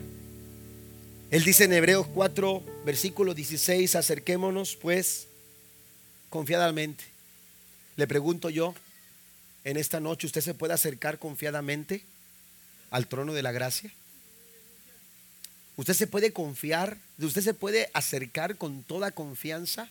Él 1.30 1.43
dice 1.43 1.66
en 1.66 1.74
Hebreos 1.74 2.08
4, 2.14 2.64
versículo 2.86 3.34
16, 3.34 3.95
acerquémonos 3.95 4.76
pues 4.76 5.28
confiadamente. 6.30 7.03
Le 7.95 8.08
pregunto 8.08 8.49
yo, 8.49 8.74
en 9.64 9.78
esta 9.78 9.99
noche, 9.99 10.28
¿usted 10.28 10.41
se 10.41 10.53
puede 10.53 10.74
acercar 10.74 11.20
confiadamente 11.20 12.03
al 12.91 13.08
trono 13.08 13.34
de 13.34 13.43
la 13.43 13.51
gracia? 13.51 13.91
Usted 15.78 15.93
se 15.93 16.07
puede 16.07 16.34
confiar, 16.34 16.97
usted 17.19 17.41
se 17.41 17.53
puede 17.53 17.89
acercar 17.93 18.57
con 18.57 18.82
toda 18.82 19.11
confianza 19.11 19.88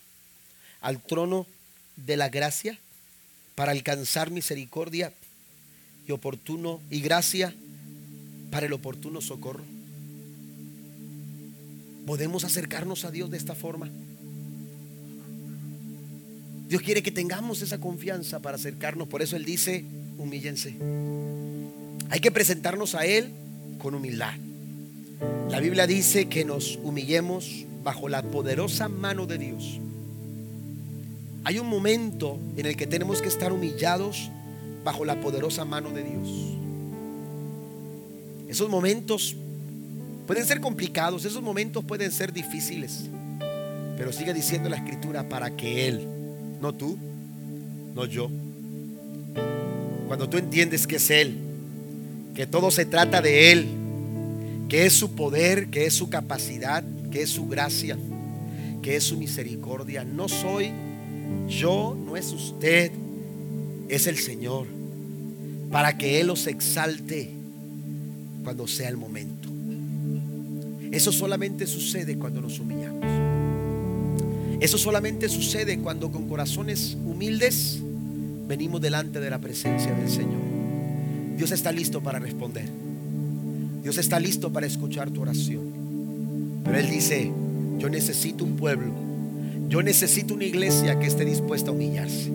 al 0.80 1.01
trono 1.01 1.47
de 1.95 2.16
la 2.16 2.28
gracia 2.28 2.76
para 3.55 3.72
alcanzar 3.72 4.30
misericordia 4.30 5.12
y 6.07 6.12
oportuno 6.12 6.80
y 6.91 7.01
gracia 7.01 7.55
para 8.51 8.66
el 8.66 8.72
oportuno 8.72 9.20
socorro. 9.20 9.64
Podemos 12.05 12.45
acercarnos 12.45 13.05
a 13.05 13.12
Dios 13.12 13.30
de 13.30 13.37
esta 13.37 13.55
forma. 13.55 13.89
Dios 16.68 16.82
quiere 16.82 17.03
que 17.03 17.12
tengamos 17.12 17.62
esa 17.62 17.78
confianza 17.78 18.41
para 18.41 18.57
acercarnos. 18.57 19.07
Por 19.07 19.22
eso 19.22 19.37
Él 19.37 19.45
dice, 19.45 19.84
humíllense. 20.18 20.74
Hay 22.11 22.20
que 22.20 22.32
presentarnos 22.32 22.97
a 22.97 23.07
Él 23.07 23.30
con 23.78 23.95
humildad. 23.95 24.34
La 25.49 25.61
Biblia 25.61 25.87
dice 25.87 26.29
que 26.29 26.45
nos 26.45 26.79
humillemos 26.83 27.64
bajo 27.83 28.09
la 28.09 28.23
poderosa 28.23 28.89
mano 28.89 29.27
de 29.27 29.39
Dios. 29.39 29.81
Hay 31.45 31.59
un 31.59 31.69
momento 31.69 32.39
en 32.57 32.67
el 32.67 32.77
que 32.77 32.87
tenemos 32.87 33.23
que 33.23 33.29
estar 33.29 33.53
humillados 33.53 34.31
bajo 34.85 35.05
la 35.05 35.21
poderosa 35.21 35.64
mano 35.64 35.91
de 35.91 36.03
Dios. 36.03 36.29
Esos 38.49 38.69
momentos 38.69 39.37
pueden 40.27 40.45
ser 40.45 40.61
complicados, 40.61 41.25
esos 41.25 41.43
momentos 41.43 41.85
pueden 41.85 42.11
ser 42.11 42.33
difíciles, 42.33 43.05
pero 43.97 44.12
sigue 44.12 44.35
diciendo 44.35 44.69
la 44.69 44.77
escritura 44.77 45.29
para 45.29 45.57
que 45.57 45.87
Él, 45.89 46.07
no 46.61 46.75
tú, 46.75 46.99
no 47.95 48.05
yo, 48.07 48.29
cuando 50.07 50.29
tú 50.29 50.39
entiendes 50.39 50.87
que 50.87 50.97
es 50.97 51.11
Él, 51.11 51.37
que 52.35 52.47
todo 52.47 52.71
se 52.71 52.85
trata 52.85 53.23
de 53.23 53.53
Él, 53.53 53.67
que 54.69 54.87
es 54.87 54.93
su 54.93 55.14
poder, 55.14 55.69
que 55.69 55.87
es 55.87 55.95
su 55.95 56.11
capacidad, 56.11 56.83
que 57.11 57.23
es 57.23 57.31
su 57.31 57.47
gracia, 57.47 57.97
que 58.83 58.97
es 58.97 59.05
su 59.05 59.17
misericordia. 59.17 60.05
No 60.05 60.29
soy 60.29 60.73
yo, 61.49 61.97
no 61.99 62.17
es 62.17 62.33
usted, 62.33 62.91
es 63.89 64.07
el 64.07 64.17
Señor, 64.17 64.67
para 65.71 65.97
que 65.97 66.21
Él 66.21 66.31
os 66.31 66.47
exalte 66.47 67.31
cuando 68.43 68.67
sea 68.67 68.89
el 68.89 68.97
momento. 68.97 69.49
Eso 70.91 71.12
solamente 71.12 71.67
sucede 71.67 72.17
cuando 72.17 72.41
nos 72.41 72.59
humillamos. 72.59 73.05
Eso 74.61 74.79
solamente 74.79 75.29
sucede 75.29 75.79
cuando 75.79 76.11
con 76.11 76.29
corazones 76.29 76.97
humildes 77.05 77.81
venimos 78.49 78.81
delante 78.81 79.21
de 79.21 79.31
la 79.31 79.39
presencia 79.39 79.93
del 79.93 80.09
Señor. 80.09 80.41
Dios 81.37 81.51
está 81.51 81.73
listo 81.73 82.01
para 82.01 82.19
responder. 82.19 82.86
Dios 83.87 83.99
está 83.99 84.18
listo 84.18 84.53
para 84.53 84.66
escuchar 84.66 85.12
tu 85.12 85.22
oración. 85.22 85.61
Pero 86.64 86.76
Él 86.76 86.91
dice, 86.91 87.30
yo 87.78 87.89
necesito 87.89 88.43
un 88.43 88.57
pueblo. 88.57 88.93
Yo 89.68 89.80
necesito 89.80 90.34
una 90.34 90.43
iglesia 90.43 90.99
que 90.99 91.07
esté 91.07 91.24
dispuesta 91.24 91.70
a 91.70 91.72
humillarse. 91.72 92.32